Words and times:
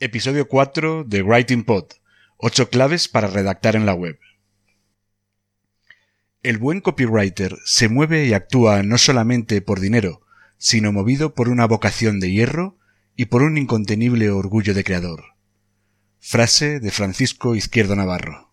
Episodio 0.00 0.48
4 0.48 1.04
de 1.04 1.22
Writing 1.22 1.62
Pod. 1.62 1.84
8 2.38 2.68
claves 2.68 3.06
para 3.06 3.28
redactar 3.28 3.76
en 3.76 3.86
la 3.86 3.94
web. 3.94 4.18
El 6.42 6.58
buen 6.58 6.80
copywriter 6.80 7.56
se 7.64 7.88
mueve 7.88 8.26
y 8.26 8.34
actúa 8.34 8.82
no 8.82 8.98
solamente 8.98 9.62
por 9.62 9.78
dinero, 9.78 10.22
sino 10.58 10.90
movido 10.90 11.34
por 11.34 11.48
una 11.48 11.66
vocación 11.66 12.18
de 12.18 12.32
hierro 12.32 12.76
y 13.14 13.26
por 13.26 13.42
un 13.42 13.56
incontenible 13.56 14.30
orgullo 14.30 14.74
de 14.74 14.82
creador. 14.82 15.22
Frase 16.18 16.80
de 16.80 16.90
Francisco 16.90 17.54
Izquierdo 17.54 17.94
Navarro. 17.94 18.52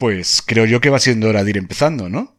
Pues 0.00 0.42
creo 0.46 0.64
yo 0.64 0.80
que 0.80 0.88
va 0.88 0.98
siendo 0.98 1.28
hora 1.28 1.44
de 1.44 1.50
ir 1.50 1.58
empezando, 1.58 2.08
¿no? 2.08 2.34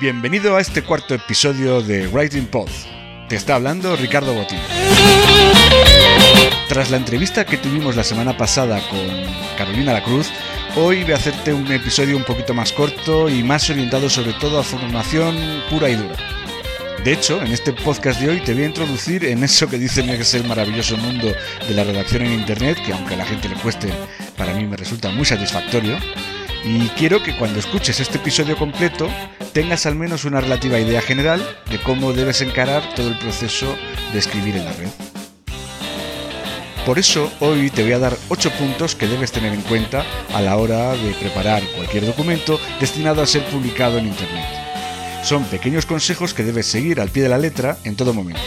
Bienvenido 0.00 0.56
a 0.56 0.60
este 0.60 0.82
cuarto 0.82 1.14
episodio 1.14 1.80
de 1.80 2.08
Writing 2.08 2.46
Pod. 2.46 2.68
Te 3.28 3.36
está 3.36 3.54
hablando 3.54 3.94
Ricardo 3.94 4.34
Botín. 4.34 4.58
Tras 6.68 6.90
la 6.90 6.96
entrevista 6.96 7.46
que 7.46 7.56
tuvimos 7.56 7.94
la 7.94 8.02
semana 8.02 8.36
pasada 8.36 8.80
con 8.90 8.98
Carolina 9.56 9.92
La 9.92 10.02
Cruz, 10.02 10.32
hoy 10.74 11.04
voy 11.04 11.12
a 11.12 11.18
hacerte 11.18 11.52
un 11.52 11.70
episodio 11.70 12.16
un 12.16 12.24
poquito 12.24 12.52
más 12.52 12.72
corto 12.72 13.28
y 13.28 13.44
más 13.44 13.70
orientado 13.70 14.10
sobre 14.10 14.32
todo 14.32 14.58
a 14.58 14.64
formación 14.64 15.36
pura 15.70 15.88
y 15.88 15.94
dura. 15.94 16.16
De 17.04 17.12
hecho, 17.12 17.40
en 17.40 17.52
este 17.52 17.72
podcast 17.72 18.20
de 18.20 18.28
hoy 18.28 18.40
te 18.40 18.54
voy 18.54 18.64
a 18.64 18.66
introducir 18.66 19.24
en 19.24 19.44
eso 19.44 19.68
que 19.68 19.78
dicen 19.78 20.06
que 20.06 20.22
es 20.22 20.34
el 20.34 20.48
maravilloso 20.48 20.96
mundo 20.96 21.32
de 21.68 21.74
la 21.74 21.84
redacción 21.84 22.22
en 22.22 22.32
Internet, 22.32 22.76
que 22.84 22.92
aunque 22.92 23.14
a 23.14 23.18
la 23.18 23.24
gente 23.24 23.48
le 23.48 23.54
cueste, 23.54 23.88
para 24.36 24.52
mí 24.52 24.66
me 24.66 24.76
resulta 24.76 25.10
muy 25.10 25.24
satisfactorio. 25.24 25.96
Y 26.64 26.88
quiero 26.90 27.22
que 27.22 27.36
cuando 27.36 27.58
escuches 27.58 27.98
este 27.98 28.18
episodio 28.18 28.56
completo 28.56 29.08
tengas 29.52 29.84
al 29.86 29.96
menos 29.96 30.24
una 30.24 30.40
relativa 30.40 30.78
idea 30.78 31.02
general 31.02 31.44
de 31.68 31.80
cómo 31.82 32.12
debes 32.12 32.40
encarar 32.40 32.94
todo 32.94 33.08
el 33.08 33.18
proceso 33.18 33.76
de 34.12 34.18
escribir 34.18 34.56
en 34.56 34.64
la 34.64 34.72
red. 34.72 34.88
Por 36.86 36.98
eso 36.98 37.32
hoy 37.40 37.70
te 37.70 37.82
voy 37.82 37.92
a 37.92 37.98
dar 37.98 38.16
8 38.28 38.50
puntos 38.52 38.94
que 38.94 39.06
debes 39.06 39.32
tener 39.32 39.52
en 39.52 39.62
cuenta 39.62 40.04
a 40.32 40.40
la 40.40 40.56
hora 40.56 40.92
de 40.92 41.12
preparar 41.14 41.62
cualquier 41.76 42.06
documento 42.06 42.60
destinado 42.80 43.22
a 43.22 43.26
ser 43.26 43.44
publicado 43.46 43.98
en 43.98 44.06
Internet. 44.06 44.44
Son 45.22 45.44
pequeños 45.44 45.86
consejos 45.86 46.34
que 46.34 46.42
debes 46.42 46.66
seguir 46.66 47.00
al 47.00 47.10
pie 47.10 47.22
de 47.24 47.28
la 47.28 47.38
letra 47.38 47.76
en 47.84 47.96
todo 47.96 48.14
momento. 48.14 48.40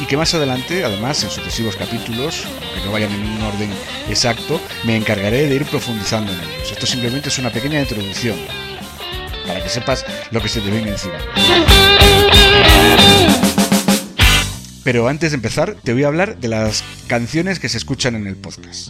Y 0.00 0.06
que 0.06 0.16
más 0.16 0.34
adelante, 0.34 0.84
además, 0.84 1.22
en 1.22 1.30
sucesivos 1.30 1.76
capítulos, 1.76 2.44
aunque 2.46 2.84
no 2.84 2.92
vayan 2.92 3.12
en 3.12 3.24
un 3.24 3.42
orden 3.42 3.70
exacto, 4.08 4.60
me 4.84 4.96
encargaré 4.96 5.46
de 5.46 5.54
ir 5.54 5.64
profundizando 5.64 6.32
en 6.32 6.40
ellos. 6.40 6.72
Esto 6.72 6.86
simplemente 6.86 7.28
es 7.28 7.38
una 7.38 7.50
pequeña 7.50 7.80
introducción, 7.80 8.36
para 9.46 9.62
que 9.62 9.68
sepas 9.68 10.04
lo 10.30 10.40
que 10.40 10.48
se 10.48 10.60
te 10.60 10.70
viene 10.70 10.90
encima. 10.90 11.18
Pero 14.84 15.06
antes 15.06 15.30
de 15.30 15.36
empezar, 15.36 15.76
te 15.82 15.92
voy 15.92 16.02
a 16.02 16.08
hablar 16.08 16.38
de 16.38 16.48
las 16.48 16.82
canciones 17.06 17.60
que 17.60 17.68
se 17.68 17.76
escuchan 17.76 18.16
en 18.16 18.26
el 18.26 18.36
podcast. 18.36 18.88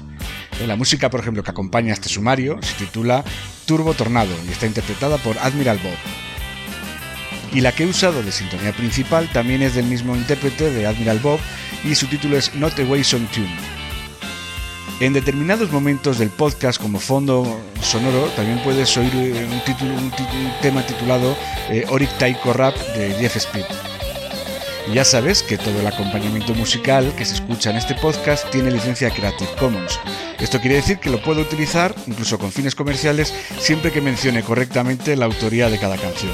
La 0.66 0.76
música, 0.76 1.10
por 1.10 1.20
ejemplo, 1.20 1.42
que 1.42 1.50
acompaña 1.50 1.92
este 1.92 2.08
sumario 2.08 2.58
se 2.62 2.74
titula 2.74 3.24
Turbo 3.66 3.92
Tornado 3.92 4.32
y 4.46 4.52
está 4.52 4.66
interpretada 4.66 5.18
por 5.18 5.36
Admiral 5.38 5.78
Bob. 5.78 6.31
Y 7.54 7.60
la 7.60 7.72
que 7.72 7.84
he 7.84 7.86
usado 7.86 8.22
de 8.22 8.32
sintonía 8.32 8.72
principal 8.72 9.28
también 9.32 9.62
es 9.62 9.74
del 9.74 9.84
mismo 9.84 10.16
intérprete 10.16 10.70
de 10.70 10.86
Admiral 10.86 11.18
Bob 11.18 11.38
y 11.84 11.94
su 11.94 12.06
título 12.06 12.36
es 12.36 12.54
Not 12.54 12.78
Away 12.78 13.04
Some 13.04 13.26
Tune. 13.32 13.54
En 15.00 15.12
determinados 15.12 15.72
momentos 15.72 16.18
del 16.18 16.30
podcast, 16.30 16.80
como 16.80 17.00
fondo 17.00 17.60
sonoro, 17.82 18.26
también 18.36 18.60
puedes 18.62 18.96
oír 18.96 19.12
un, 19.14 19.60
título, 19.64 19.94
un, 19.94 20.12
tema 20.62 20.86
titulado 20.86 21.36
eh, 21.68 21.84
Oric 21.88 22.16
Taiko 22.18 22.52
Rap 22.52 22.76
de 22.94 23.12
Jeff 23.14 23.36
Speed. 23.36 23.64
Ya 24.92 25.04
sabes 25.04 25.42
que 25.42 25.58
todo 25.58 25.80
el 25.80 25.86
acompañamiento 25.86 26.54
musical 26.54 27.14
que 27.16 27.24
se 27.24 27.34
escucha 27.34 27.70
en 27.70 27.76
este 27.76 27.94
podcast 27.94 28.48
tiene 28.50 28.70
licencia 28.70 29.10
Creative 29.10 29.50
Commons. 29.58 29.98
Esto 30.38 30.60
quiere 30.60 30.76
decir 30.76 30.98
que 30.98 31.10
lo 31.10 31.22
puedo 31.22 31.40
utilizar, 31.40 31.94
incluso 32.06 32.38
con 32.38 32.52
fines 32.52 32.74
comerciales, 32.74 33.32
siempre 33.58 33.90
que 33.90 34.00
mencione 34.00 34.42
correctamente 34.42 35.16
la 35.16 35.26
autoría 35.26 35.68
de 35.68 35.78
cada 35.78 35.96
canción. 35.96 36.32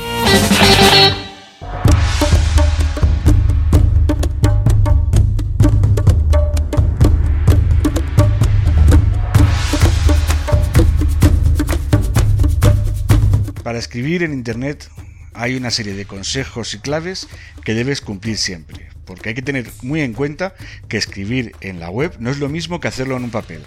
Para 13.78 13.84
escribir 13.84 14.24
en 14.24 14.32
Internet 14.32 14.90
hay 15.34 15.54
una 15.54 15.70
serie 15.70 15.94
de 15.94 16.04
consejos 16.04 16.74
y 16.74 16.80
claves 16.80 17.28
que 17.64 17.74
debes 17.74 18.00
cumplir 18.00 18.36
siempre, 18.36 18.88
porque 19.04 19.28
hay 19.28 19.36
que 19.36 19.42
tener 19.42 19.70
muy 19.82 20.00
en 20.00 20.14
cuenta 20.14 20.52
que 20.88 20.96
escribir 20.96 21.52
en 21.60 21.78
la 21.78 21.88
web 21.88 22.16
no 22.18 22.28
es 22.28 22.40
lo 22.40 22.48
mismo 22.48 22.80
que 22.80 22.88
hacerlo 22.88 23.16
en 23.16 23.22
un 23.22 23.30
papel. 23.30 23.62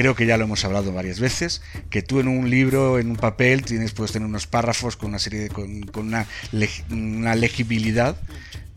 Creo 0.00 0.14
que 0.14 0.24
ya 0.24 0.38
lo 0.38 0.44
hemos 0.44 0.64
hablado 0.64 0.94
varias 0.94 1.20
veces, 1.20 1.60
que 1.90 2.00
tú 2.00 2.20
en 2.20 2.28
un 2.28 2.48
libro, 2.48 2.98
en 2.98 3.10
un 3.10 3.16
papel, 3.16 3.62
tienes, 3.66 3.92
puedes 3.92 4.12
tener 4.12 4.26
unos 4.26 4.46
párrafos 4.46 4.96
con 4.96 5.10
una 5.10 5.18
serie 5.18 5.40
de, 5.40 5.48
con, 5.50 5.90
una, 5.94 6.26
una 6.90 7.34
legibilidad 7.34 8.16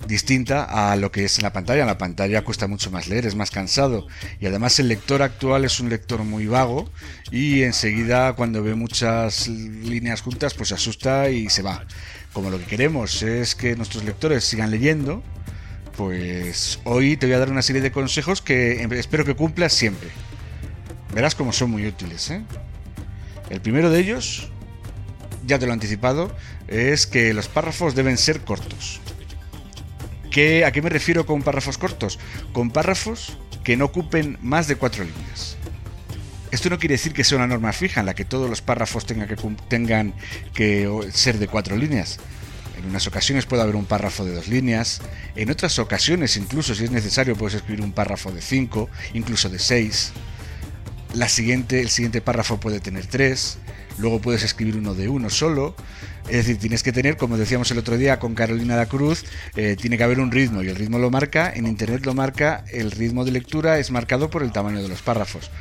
distinta 0.06 0.66
a 0.66 0.98
lo 0.98 1.14
que 1.14 1.24
es 1.24 1.38
en 1.38 1.44
la 1.44 1.54
pantalla. 1.54 1.80
En 1.80 1.88
la 1.88 1.98
pantalla 1.98 2.44
cuesta 2.44 2.68
mucho 2.68 2.92
más 2.92 3.08
leer, 3.08 3.26
es 3.26 3.36
más 3.36 3.52
cansado. 3.52 4.06
Y 4.42 4.48
además 4.48 4.78
el 4.80 4.90
lector 4.90 5.22
actual 5.22 5.64
es 5.64 5.80
un 5.80 5.88
lector 5.88 6.26
muy 6.26 6.48
vago 6.48 6.92
y 7.32 7.62
enseguida 7.62 8.34
cuando 8.34 8.62
ve 8.62 8.76
muchas 8.76 9.48
líneas 9.48 10.20
juntas 10.20 10.54
pues 10.56 10.68
se 10.68 10.76
asusta 10.76 11.30
y 11.30 11.50
se 11.50 11.62
va. 11.62 11.86
Como 12.34 12.50
lo 12.50 12.60
que 12.60 12.66
queremos 12.66 13.24
es 13.24 13.56
que 13.56 13.78
nuestros 13.78 14.04
lectores 14.04 14.44
sigan 14.44 14.72
leyendo, 14.72 15.24
pues 15.96 16.82
hoy 16.84 17.16
te 17.16 17.28
voy 17.28 17.36
a 17.36 17.40
dar 17.40 17.50
una 17.50 17.62
serie 17.62 17.82
de 17.82 17.94
consejos 17.94 18.42
que 18.42 18.86
espero 18.92 19.24
que 19.24 19.36
cumplas 19.36 19.72
siempre. 19.72 20.10
Verás 21.14 21.36
cómo 21.36 21.54
son 21.54 21.72
muy 21.72 21.86
útiles. 21.86 22.30
¿eh? 22.32 22.42
El 23.50 23.62
primero 23.62 23.90
de 23.90 24.00
ellos, 24.00 24.50
ya 25.46 25.60
te 25.60 25.66
lo 25.66 25.72
he 25.72 25.74
anticipado, 25.74 26.36
es 26.68 27.08
que 27.08 27.34
los 27.34 27.48
párrafos 27.48 27.96
deben 27.96 28.18
ser 28.18 28.42
cortos. 28.42 29.00
¿Qué, 30.32 30.66
¿A 30.66 30.72
qué 30.72 30.82
me 30.82 30.90
refiero 30.90 31.26
con 31.26 31.44
párrafos 31.44 31.78
cortos? 31.78 32.20
Con 32.54 32.72
párrafos 32.72 33.38
que 33.64 33.78
no 33.78 33.86
ocupen 33.86 34.38
más 34.42 34.68
de 34.68 34.76
cuatro 34.76 35.04
líneas. 35.04 35.58
Esto 36.52 36.70
no 36.70 36.78
quiere 36.78 36.94
decir 36.94 37.14
que 37.14 37.24
sea 37.24 37.38
una 37.38 37.48
norma 37.48 37.74
fija 37.74 38.00
en 38.00 38.06
la 38.06 38.14
que 38.14 38.26
todos 38.26 38.50
los 38.50 38.62
párrafos 38.62 39.06
tengan 39.06 39.28
que, 39.28 39.36
tengan 39.68 40.14
que 40.54 40.88
ser 41.12 41.40
de 41.40 41.48
cuatro 41.48 41.76
líneas. 41.76 42.20
En 42.78 42.86
unas 42.86 43.08
ocasiones 43.08 43.46
puede 43.46 43.64
haber 43.64 43.76
un 43.76 43.86
párrafo 43.86 44.26
de 44.26 44.34
dos 44.34 44.48
líneas, 44.48 45.02
en 45.36 45.50
otras 45.50 45.80
ocasiones 45.80 46.38
incluso 46.38 46.76
si 46.76 46.84
es 46.84 46.92
necesario 46.92 47.36
puedes 47.36 47.56
escribir 47.56 47.84
un 47.84 47.92
párrafo 47.92 48.32
de 48.32 48.42
cinco, 48.42 48.90
incluso 49.14 49.50
de 49.50 49.60
seis. 49.60 50.12
La 51.14 51.30
siguiente, 51.30 51.80
el 51.80 51.90
siguiente 51.90 52.22
párrafo 52.22 52.60
puede 52.60 52.80
tener 52.80 53.06
tres, 53.06 53.60
luego 54.00 54.20
puedes 54.20 54.44
escribir 54.44 54.78
uno 54.78 54.96
de 54.96 55.10
uno 55.10 55.30
solo. 55.30 55.76
Es 56.28 56.38
decir, 56.38 56.58
tienes 56.58 56.84
que 56.84 56.92
tener, 56.92 57.18
como 57.18 57.38
decíamos 57.38 57.70
el 57.72 57.78
otro 57.78 57.98
día 57.98 58.20
con 58.20 58.34
Carolina 58.34 58.76
da 58.76 58.86
Cruz, 58.86 59.26
eh, 59.56 59.76
tiene 59.80 59.98
que 59.98 60.04
haber 60.04 60.20
un 60.20 60.32
ritmo 60.32 60.64
y 60.64 60.70
el 60.70 60.76
ritmo 60.76 60.98
lo 61.00 61.12
marca, 61.12 61.52
en 61.54 61.68
Internet 61.68 62.06
lo 62.06 62.14
marca, 62.14 62.64
el 62.72 62.92
ritmo 62.92 63.26
de 63.26 63.32
lectura 63.32 63.78
es 63.78 63.92
marcado 63.92 64.30
por 64.30 64.42
el 64.42 64.52
tamaño 64.52 64.82
de 64.82 64.88
los 64.88 65.02
párrafos 65.02 65.52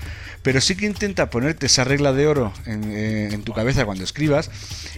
pero 0.42 0.60
sí 0.60 0.76
que 0.76 0.86
intenta 0.86 1.30
ponerte 1.30 1.66
esa 1.66 1.84
regla 1.84 2.12
de 2.12 2.26
oro 2.26 2.52
eh, 2.66 3.30
en, 3.32 3.42
tu 3.42 3.52
cabeza 3.52 3.84
cuando 3.84 4.04
escribas, 4.04 4.50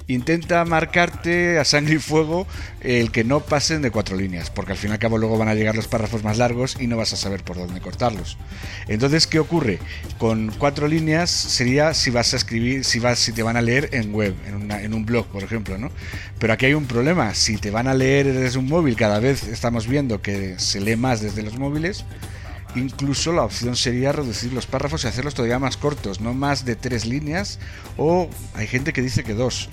intenta 0.06 0.64
marcarte 0.64 1.58
a 1.58 1.64
sangre 1.64 1.96
y 1.96 1.98
fuego 1.98 2.46
el 2.80 3.12
que 3.12 3.24
no 3.24 3.40
pasen 3.40 3.82
de 3.82 3.90
cuatro 3.90 4.16
líneas, 4.16 4.50
porque 4.50 4.72
al 4.72 4.78
fin 4.78 4.90
y 4.90 4.92
al 4.94 4.98
cabo 4.98 5.18
luego 5.18 5.38
van 5.38 5.48
a 5.48 5.54
llegar 5.54 5.76
los 5.76 5.86
párrafos 5.86 6.24
más 6.24 6.38
largos 6.38 6.76
y 6.80 6.86
no 6.86 6.96
vas 6.96 7.12
a 7.12 7.16
saber 7.16 7.42
por 7.42 7.56
dónde 7.56 7.80
cortarlos. 7.80 8.38
Entonces, 8.88 9.26
¿qué 9.26 9.38
ocurre? 9.38 9.78
Con 10.18 10.52
cuatro 10.58 10.88
líneas 10.88 11.30
sería 11.30 11.94
si 11.94 12.10
vas 12.10 12.32
a 12.32 12.36
escribir, 12.36 12.84
si 12.84 12.98
vas, 12.98 13.18
si 13.18 13.32
te 13.32 13.42
van 13.42 13.56
a 13.56 13.62
leer 13.62 13.90
en 13.92 14.12
web, 14.12 14.34
en, 14.46 14.70
en 14.70 14.94
un 14.94 15.04
blog, 15.04 15.26
por 15.26 15.42
ejemplo, 15.42 15.53
Pero 16.38 16.52
aquí 16.52 16.66
hay 16.66 16.74
un 16.74 16.86
problema, 16.86 17.34
si 17.34 17.58
te 17.58 17.70
van 17.70 17.86
a 17.86 17.94
leer 17.94 18.32
desde 18.32 18.58
un 18.58 18.66
móvil, 18.66 18.96
cada 18.96 19.20
vez 19.20 19.44
estamos 19.44 19.86
viendo 19.86 20.20
que 20.20 20.58
se 20.58 20.80
lee 20.80 20.96
más 20.96 21.20
desde 21.20 21.42
los 21.42 21.58
móviles, 21.58 22.04
Incluso 22.76 23.32
la 23.32 23.44
opción 23.44 23.76
sería 23.76 24.12
reducir 24.12 24.52
los 24.52 24.66
párrafos 24.66 25.04
y 25.04 25.06
hacerlos 25.06 25.34
todavía 25.34 25.58
más 25.58 25.76
cortos, 25.76 26.20
no 26.20 26.34
más 26.34 26.64
de 26.64 26.74
tres 26.74 27.06
líneas, 27.06 27.60
o 27.96 28.28
hay 28.54 28.66
gente 28.66 28.92
que 28.92 29.00
dice 29.00 29.22
que 29.22 29.34
dos. 29.34 29.68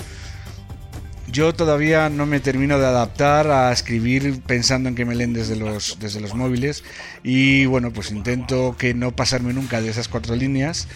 Yo 1.27 1.53
todavía 1.53 2.09
no 2.09 2.25
me 2.25 2.41
termino 2.41 2.77
de 2.77 2.85
adaptar 2.85 3.49
a 3.49 3.71
escribir 3.71 4.41
pensando 4.41 4.89
en 4.89 4.95
que 4.95 5.05
me 5.05 5.15
leen 5.15 5.33
desde 5.33 5.55
los, 5.55 5.97
desde 5.99 6.19
los 6.19 6.35
móviles 6.35 6.83
y 7.23 7.65
bueno, 7.65 7.91
pues 7.93 8.11
intento 8.11 8.75
que 8.77 8.93
no 8.93 9.15
pasarme 9.15 9.53
nunca 9.53 9.81
de 9.81 9.89
esas 9.89 10.09
cuatro 10.09 10.35
líneas, 10.35 10.89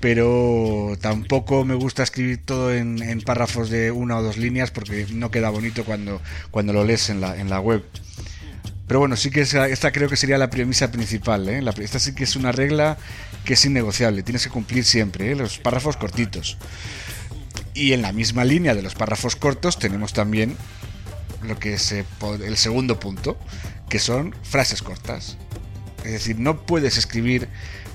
pero 0.00 0.96
tampoco 1.00 1.64
me 1.64 1.74
gusta 1.74 2.02
escribir 2.02 2.42
todo 2.44 2.74
en, 2.74 3.20
párrafos 3.20 3.68
de 3.68 3.90
una 3.90 4.16
o 4.18 4.22
dos 4.22 4.38
líneas 4.38 4.70
porque 4.70 5.06
no 5.12 5.30
queda 5.30 5.50
bonito 5.50 5.84
cuando, 5.84 6.20
cuando 6.50 6.72
lo 6.72 6.84
lees 6.84 7.10
en 7.10 7.20
la, 7.20 7.36
en 7.36 7.50
la 7.50 7.60
web. 7.60 7.84
Pero 8.86 8.98
bueno, 8.98 9.14
sí 9.16 9.30
que 9.30 9.42
esta 9.42 9.92
creo 9.92 10.08
que 10.08 10.16
sería 10.16 10.36
la 10.36 10.50
premisa 10.50 10.90
principal. 10.90 11.48
¿eh? 11.48 11.62
esta 11.80 12.00
sí 12.00 12.14
que 12.14 12.24
es 12.24 12.34
una 12.34 12.50
regla 12.50 12.96
que 13.44 13.52
es 13.52 13.64
innegociable, 13.64 14.22
tienes 14.22 14.42
que 14.42 14.50
cumplir 14.50 14.84
siempre, 14.84 15.30
¿eh? 15.30 15.36
los 15.36 15.58
párrafos 15.58 15.96
cortitos. 15.96 16.56
Y 17.74 17.92
en 17.92 18.02
la 18.02 18.12
misma 18.12 18.44
línea 18.44 18.74
de 18.74 18.82
los 18.82 18.94
párrafos 18.94 19.36
cortos 19.36 19.78
tenemos 19.78 20.12
también 20.12 20.56
lo 21.42 21.58
que 21.58 21.74
es 21.74 21.92
el 21.92 22.56
segundo 22.56 22.98
punto, 22.98 23.38
que 23.88 23.98
son 23.98 24.34
frases 24.42 24.82
cortas. 24.82 25.36
Es 26.04 26.12
decir, 26.12 26.38
no 26.38 26.62
puedes 26.66 26.96
escribir 26.96 27.48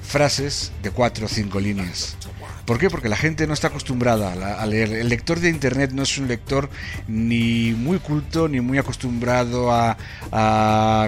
frases 0.06 0.72
de 0.82 0.92
cuatro 0.92 1.26
o 1.26 1.30
cinco 1.30 1.60
líneas. 1.60 2.18
¿Por 2.66 2.80
qué? 2.80 2.90
Porque 2.90 3.10
la 3.10 3.16
gente 3.16 3.46
no 3.46 3.54
está 3.54 3.68
acostumbrada 3.68 4.60
a, 4.60 4.66
leer. 4.66 4.92
El 4.92 5.10
lector 5.10 5.40
de 5.40 5.50
Internet 5.50 5.92
no 5.92 6.02
es 6.02 6.18
un 6.18 6.28
lector 6.28 6.68
ni 7.08 7.74
muy 7.74 8.00
culto 8.00 8.48
ni 8.48 8.60
muy 8.60 8.80
acostumbrado 8.80 9.72
a, 9.72 9.98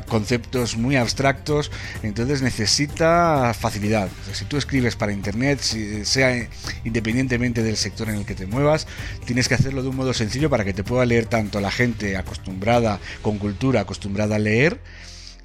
conceptos 0.07 0.77
muy 0.77 0.95
abstractos, 0.95 1.71
entonces 2.03 2.41
necesita 2.41 3.53
facilidad. 3.53 4.09
si 4.33 4.45
tú 4.45 4.57
escribes 4.57 4.95
para 4.95 5.11
Internet, 5.11 5.59
sea 6.03 6.47
independientemente 6.83 7.63
del 7.63 7.75
sector 7.75 8.09
en 8.09 8.15
el 8.15 8.25
que 8.25 8.35
te 8.35 8.45
muevas, 8.45 8.87
tienes 9.25 9.47
que 9.47 9.55
hacerlo 9.55 9.81
de 9.81 9.89
un 9.89 9.95
modo 9.95 10.13
sencillo 10.13 10.49
para 10.49 10.63
que 10.63 10.73
te 10.73 10.83
pueda 10.83 11.05
leer 11.05 11.25
tanto 11.25 11.59
la 11.59 11.71
gente 11.71 12.17
acostumbrada, 12.17 12.99
con 13.21 13.39
cultura, 13.39 13.81
acostumbrada 13.81 14.35
a 14.35 14.39
leer, 14.39 14.79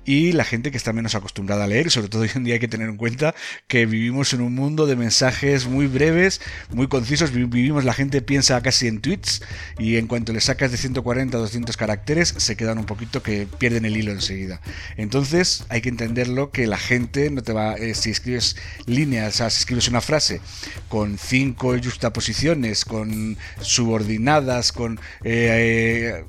y 0.05 0.33
la 0.33 0.45
gente 0.45 0.71
que 0.71 0.77
está 0.77 0.93
menos 0.93 1.15
acostumbrada 1.15 1.65
a 1.65 1.67
leer. 1.67 1.91
Sobre 1.91 2.09
todo 2.09 2.23
hoy 2.23 2.31
en 2.35 2.45
día 2.45 2.55
hay 2.55 2.61
que 2.61 2.69
tener 2.69 2.89
en 2.89 2.97
cuenta 2.97 3.35
que 3.67 3.87
vivimos 3.87 4.33
en 4.33 4.41
un 4.41 4.55
mundo 4.55 4.87
de 4.87 4.97
mensajes 4.97 5.67
muy 5.67 5.87
breves, 5.87 6.41
muy 6.71 6.89
concisos. 6.89 7.33
Vivimos, 7.33 7.85
la 7.85 7.95
gente 7.95 8.23
piensa 8.23 8.61
casi 8.63 8.89
en 8.89 9.01
tweets 9.01 9.43
y 9.79 9.97
en 9.97 10.07
cuanto 10.07 10.33
le 10.33 10.41
sacas 10.41 10.71
de 10.71 10.77
140 10.77 11.37
a 11.37 11.41
200 11.41 11.77
caracteres 11.77 12.35
se 12.37 12.57
quedan 12.57 12.79
un 12.79 12.87
poquito 12.87 13.23
que 13.23 13.47
pierden 13.59 13.85
el 13.85 13.97
hilo 13.97 14.13
enseguida. 14.13 14.61
Entonces 14.97 15.65
hay 15.69 15.81
que 15.81 15.89
entenderlo 15.89 16.51
que 16.51 16.67
la 16.67 16.79
gente 16.79 17.31
no 17.31 17.43
te 17.43 17.53
va, 17.53 17.75
eh, 17.75 17.95
si 17.95 18.11
escribes 18.11 18.57
líneas, 18.87 19.35
o 19.35 19.37
sea, 19.39 19.51
si 19.51 19.61
escribes 19.61 19.89
una 19.89 20.01
frase 20.01 20.41
con 20.89 21.19
cinco 21.19 21.75
justaposiciones, 21.83 22.85
con 22.85 23.37
subordinadas, 23.61 24.73
con... 24.73 25.01
Eh, 25.25 26.25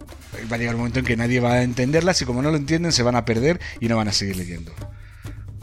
va 0.52 0.56
a 0.56 0.60
llegar 0.60 0.76
un 0.76 0.82
momento 0.82 1.00
en 1.00 1.06
que 1.06 1.18
nadie 1.18 1.40
va 1.40 1.54
a 1.54 1.64
entenderlas 1.64 2.22
y 2.22 2.26
como 2.26 2.42
no 2.42 2.52
lo 2.52 2.58
entienden 2.58 2.92
se 2.92 3.04
van 3.04 3.16
a 3.16 3.26
perder 3.26 3.60
y 3.80 3.88
no 3.88 3.98
van 3.98 4.08
a 4.08 4.14
seguir 4.14 4.38
leyendo. 4.38 4.74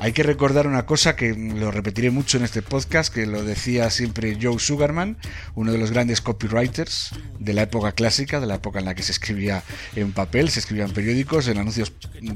Hay 0.03 0.13
que 0.13 0.23
recordar 0.23 0.67
una 0.67 0.87
cosa 0.87 1.15
que 1.15 1.35
lo 1.35 1.71
repetiré 1.71 2.11
mucho 2.11 2.39
en 2.39 2.45
este 2.45 2.63
podcast, 2.63 3.13
que 3.13 3.27
lo 3.27 3.45
decía 3.45 3.91
siempre 3.91 4.39
Joe 4.41 4.59
Sugarman, 4.59 5.19
uno 5.55 5.73
de 5.73 5.79
los 5.79 5.91
grandes 5.91 6.23
copywriters 6.23 7.11
de 7.39 7.53
la 7.53 7.63
época 7.63 7.93
clásica, 7.93 8.41
de 8.41 8.47
la 8.47 8.55
época 8.55 8.79
en 8.79 8.87
la 8.87 8.95
que 8.95 9.03
se 9.03 9.13
escribía 9.13 9.63
en 9.95 10.13
papel, 10.13 10.49
se 10.49 10.61
escribía 10.61 10.85
en 10.85 10.93
periódicos, 10.93 11.49
en 11.49 11.59
anuncios 11.59 11.93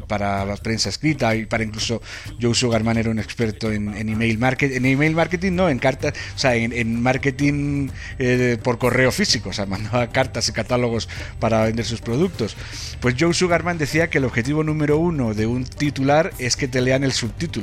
para 0.06 0.44
la 0.44 0.56
prensa 0.56 0.90
escrita 0.90 1.34
y 1.36 1.46
para 1.46 1.64
incluso 1.64 2.02
Joe 2.38 2.54
Sugarman 2.54 2.98
era 2.98 3.08
un 3.08 3.18
experto 3.18 3.72
en, 3.72 3.96
email 3.96 4.36
marketing, 4.36 4.76
en 4.76 4.84
email 4.84 5.14
marketing 5.14 5.52
no, 5.52 5.70
en 5.70 5.78
cartas, 5.78 6.12
o 6.36 6.38
sea, 6.38 6.56
en, 6.56 7.02
marketing 7.02 7.88
eh, 8.18 8.58
por 8.62 8.76
correo 8.76 9.10
físico, 9.10 9.48
o 9.48 9.52
sea, 9.54 9.64
mandaba 9.64 10.10
cartas 10.10 10.50
y 10.50 10.52
catálogos 10.52 11.08
para 11.40 11.64
vender 11.64 11.86
sus 11.86 12.02
productos. 12.02 12.58
Pues 13.00 13.14
Joe 13.18 13.32
Sugarman 13.32 13.78
decía 13.78 14.10
que 14.10 14.18
el 14.18 14.26
objetivo 14.26 14.62
número 14.62 14.98
uno 14.98 15.32
de 15.32 15.46
un 15.46 15.64
titular 15.64 16.30
es 16.38 16.56
que 16.56 16.68
te 16.68 16.82
lean 16.82 17.04
el 17.04 17.12
subtítulo 17.12 17.53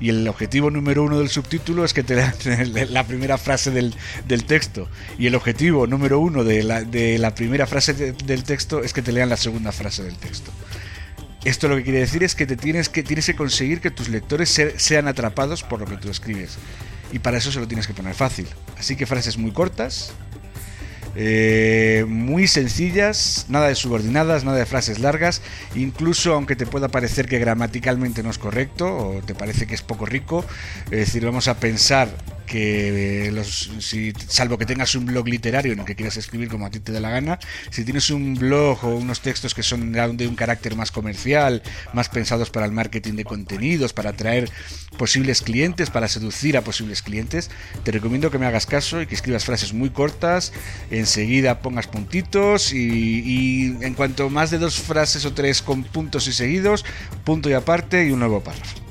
y 0.00 0.10
el 0.10 0.28
objetivo 0.28 0.70
número 0.70 1.02
uno 1.02 1.18
del 1.18 1.28
subtítulo 1.28 1.84
es 1.84 1.92
que 1.92 2.04
te 2.04 2.14
lean 2.14 2.34
la 2.92 3.04
primera 3.04 3.36
frase 3.38 3.70
del, 3.70 3.94
texto. 4.46 4.88
Y 5.18 5.26
el 5.26 5.34
objetivo 5.34 5.86
número 5.86 6.20
uno 6.20 6.44
de 6.44 6.62
la, 6.62 6.82
de 6.82 7.18
la 7.18 7.34
primera 7.34 7.66
frase 7.66 7.94
del 7.94 8.44
texto 8.44 8.82
es 8.82 8.92
que 8.92 9.02
te 9.02 9.12
lean 9.12 9.28
la 9.28 9.36
segunda 9.36 9.72
frase 9.72 10.04
del 10.04 10.16
texto. 10.16 10.52
Esto 11.44 11.68
lo 11.68 11.76
que 11.76 11.84
quiere 11.84 12.00
decir 12.00 12.22
es 12.22 12.34
que, 12.34 12.46
te 12.46 12.56
tienes, 12.56 12.88
que 12.88 13.02
tienes 13.02 13.26
que 13.26 13.34
conseguir 13.34 13.80
que 13.80 13.90
tus 13.90 14.08
lectores 14.08 14.60
sean 14.76 15.08
atrapados 15.08 15.62
por 15.62 15.80
lo 15.80 15.86
que 15.86 15.96
tú 15.96 16.10
escribes. 16.10 16.58
Y 17.12 17.20
para 17.20 17.38
eso 17.38 17.50
se 17.50 17.58
lo 17.58 17.66
tienes 17.66 17.86
que 17.86 17.94
poner 17.94 18.14
fácil. 18.14 18.46
Así 18.78 18.96
que 18.96 19.06
frases 19.06 19.38
muy 19.38 19.52
cortas, 19.52 20.12
eh, 21.14 22.04
muy 22.08 22.46
sencillas, 22.46 23.46
nada 23.48 23.68
de 23.68 23.74
subordinadas, 23.74 24.44
nada 24.44 24.58
de 24.58 24.66
frases 24.66 24.98
largas, 24.98 25.42
incluso 25.74 26.34
aunque 26.34 26.56
te 26.56 26.66
pueda 26.66 26.88
parecer 26.88 27.28
que 27.28 27.38
gramaticalmente 27.38 28.22
no 28.22 28.30
es 28.30 28.38
correcto 28.38 28.86
o 28.86 29.22
te 29.22 29.34
parece 29.34 29.66
que 29.66 29.74
es 29.74 29.82
poco 29.82 30.06
rico, 30.06 30.44
es 30.86 30.98
decir, 30.98 31.24
vamos 31.24 31.48
a 31.48 31.58
pensar 31.58 32.08
que 32.48 33.28
eh, 33.28 33.32
los, 33.32 33.70
si, 33.78 34.12
salvo 34.26 34.58
que 34.58 34.66
tengas 34.66 34.94
un 34.94 35.06
blog 35.06 35.28
literario 35.28 35.72
en 35.72 35.80
el 35.80 35.84
que 35.84 35.94
quieras 35.94 36.16
escribir 36.16 36.48
como 36.48 36.66
a 36.66 36.70
ti 36.70 36.80
te 36.80 36.92
dé 36.92 37.00
la 37.00 37.10
gana, 37.10 37.38
si 37.70 37.84
tienes 37.84 38.10
un 38.10 38.34
blog 38.34 38.84
o 38.84 38.96
unos 38.96 39.20
textos 39.20 39.54
que 39.54 39.62
son 39.62 39.92
de 39.92 40.26
un 40.26 40.34
carácter 40.34 40.74
más 40.74 40.90
comercial, 40.90 41.62
más 41.92 42.08
pensados 42.08 42.50
para 42.50 42.66
el 42.66 42.72
marketing 42.72 43.14
de 43.14 43.24
contenidos, 43.24 43.92
para 43.92 44.10
atraer 44.10 44.50
posibles 44.96 45.42
clientes, 45.42 45.90
para 45.90 46.08
seducir 46.08 46.56
a 46.56 46.62
posibles 46.62 47.02
clientes, 47.02 47.50
te 47.84 47.92
recomiendo 47.92 48.30
que 48.30 48.38
me 48.38 48.46
hagas 48.46 48.66
caso 48.66 49.02
y 49.02 49.06
que 49.06 49.14
escribas 49.14 49.44
frases 49.44 49.72
muy 49.72 49.90
cortas, 49.90 50.52
enseguida 50.90 51.60
pongas 51.60 51.86
puntitos 51.86 52.72
y, 52.72 53.22
y 53.24 53.84
en 53.84 53.94
cuanto 53.94 54.30
más 54.30 54.50
de 54.50 54.58
dos 54.58 54.80
frases 54.80 55.24
o 55.26 55.34
tres 55.34 55.62
con 55.62 55.84
puntos 55.84 56.26
y 56.26 56.32
seguidos, 56.32 56.84
punto 57.24 57.50
y 57.50 57.52
aparte 57.52 58.06
y 58.06 58.10
un 58.10 58.20
nuevo 58.20 58.40
párrafo. 58.40 58.87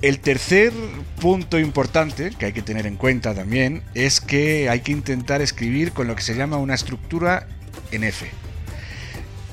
El 0.00 0.20
tercer 0.20 0.72
punto 1.20 1.58
importante 1.58 2.30
que 2.38 2.46
hay 2.46 2.52
que 2.52 2.62
tener 2.62 2.86
en 2.86 2.94
cuenta 2.94 3.34
también 3.34 3.82
es 3.94 4.20
que 4.20 4.68
hay 4.68 4.80
que 4.80 4.92
intentar 4.92 5.42
escribir 5.42 5.92
con 5.92 6.06
lo 6.06 6.14
que 6.14 6.22
se 6.22 6.36
llama 6.36 6.56
una 6.58 6.74
estructura 6.74 7.48
en 7.90 8.04
F. 8.04 8.30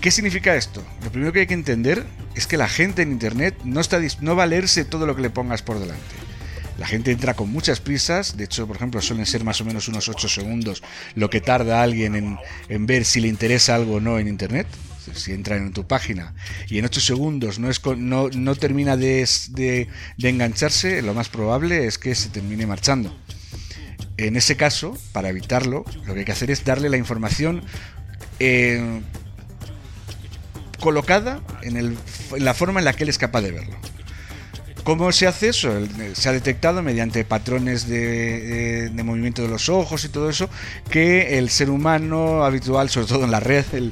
¿Qué 0.01 0.11
significa 0.11 0.55
esto? 0.55 0.83
Lo 1.03 1.11
primero 1.11 1.33
que 1.33 1.39
hay 1.39 1.47
que 1.47 1.55
entender 1.55 2.05
es 2.35 2.45
que 2.45 2.57
la 2.57 2.67
gente 2.67 3.01
en 3.01 3.11
Internet 3.11 3.55
no, 3.63 3.79
está, 3.79 3.99
no 4.21 4.35
va 4.35 4.43
a 4.43 4.47
leerse 4.47 4.85
todo 4.85 5.07
lo 5.07 5.15
que 5.15 5.23
le 5.23 5.31
pongas 5.31 5.63
por 5.63 5.79
delante. 5.79 6.24
La 6.77 6.85
gente 6.85 7.11
entra 7.11 7.35
con 7.35 7.49
muchas 7.49 7.79
prisas, 7.79 8.35
de 8.35 8.43
hecho, 8.43 8.67
por 8.67 8.75
ejemplo, 8.75 9.01
suelen 9.01 9.25
ser 9.25 9.43
más 9.43 9.61
o 9.61 9.65
menos 9.65 9.87
unos 9.87 10.09
8 10.09 10.27
segundos 10.27 10.83
lo 11.15 11.29
que 11.29 11.39
tarda 11.39 11.81
alguien 11.81 12.37
en, 12.69 12.85
ver 12.85 13.05
si 13.05 13.21
le 13.21 13.29
interesa 13.29 13.75
algo 13.75 13.95
o 13.95 13.99
no 13.99 14.19
en 14.19 14.27
Internet 14.27 14.67
si 15.13 15.33
entra 15.33 15.55
en 15.55 15.71
tu 15.71 15.85
página 15.85 16.33
y 16.67 16.79
en 16.79 16.85
8 16.85 16.99
segundos 16.99 17.59
no, 17.59 17.69
es, 17.69 17.79
no, 17.97 18.29
no 18.29 18.55
termina 18.55 18.97
de, 18.97 19.27
de, 19.49 19.87
engancharse, 20.17 21.01
lo 21.01 21.13
más 21.13 21.29
probable 21.29 21.85
es 21.85 21.97
que 21.97 22.15
se 22.15 22.29
termine 22.29 22.65
marchando. 22.65 23.15
En 24.17 24.35
ese 24.35 24.57
caso, 24.57 24.97
para 25.11 25.29
evitarlo, 25.29 25.85
lo 26.05 26.13
que 26.13 26.21
hay 26.21 26.25
que 26.25 26.31
hacer 26.31 26.49
es 26.49 26.65
darle 26.65 26.89
la 26.89 26.97
información 26.97 27.61
eh, 28.39 29.01
colocada 30.79 31.41
en, 31.61 31.77
el, 31.77 31.97
en 32.35 32.45
la 32.45 32.53
forma 32.53 32.79
en 32.79 32.85
la 32.85 32.93
que 32.93 33.03
él 33.03 33.09
es 33.09 33.17
capaz 33.17 33.41
de 33.41 33.51
verlo. 33.51 33.75
¿Cómo 34.85 35.11
se 35.11 35.25
hace 35.25 35.47
eso? 35.47 35.71
Se 36.13 36.29
ha 36.29 36.31
detectado 36.31 36.83
mediante 36.83 37.25
patrones 37.25 37.89
de, 37.89 38.91
movimiento 39.03 39.41
de 39.41 39.47
los 39.47 39.67
ojos 39.67 40.05
y 40.05 40.09
todo 40.09 40.29
eso 40.29 40.47
que 40.91 41.39
el 41.39 41.49
ser 41.49 41.71
humano 41.71 42.45
habitual, 42.45 42.87
sobre 42.91 43.07
todo 43.07 43.23
en 43.23 43.31
la 43.31 43.39
red, 43.39 43.65
el, 43.73 43.91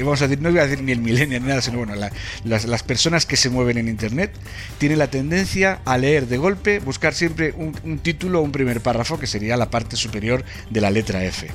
vamos 0.00 0.20
a 0.20 0.28
decir, 0.28 0.42
no 0.42 0.50
voy 0.50 0.58
a 0.58 0.66
decir 0.66 0.84
ni 0.84 0.92
el 0.92 1.00
milenio 1.00 1.40
ni 1.40 1.46
nada, 1.46 1.62
sino 1.62 1.78
bueno, 1.78 1.94
las, 1.94 2.66
las, 2.66 2.82
personas 2.82 3.24
que 3.24 3.38
se 3.38 3.48
mueven 3.48 3.78
en 3.78 3.88
Internet 3.88 4.30
tienen 4.76 4.98
la 4.98 5.08
tendencia 5.08 5.80
a 5.86 5.96
leer 5.96 6.26
de 6.26 6.36
golpe, 6.36 6.80
buscar 6.80 7.14
siempre 7.14 7.54
un, 7.56 7.74
un 7.82 7.98
título 7.98 8.40
o 8.40 8.42
un 8.42 8.52
primer 8.52 8.82
párrafo 8.82 9.18
que 9.18 9.26
sería 9.26 9.56
la 9.56 9.70
parte 9.70 9.96
superior 9.96 10.44
de 10.68 10.82
la 10.82 10.90
letra 10.90 11.24
F 11.24 11.48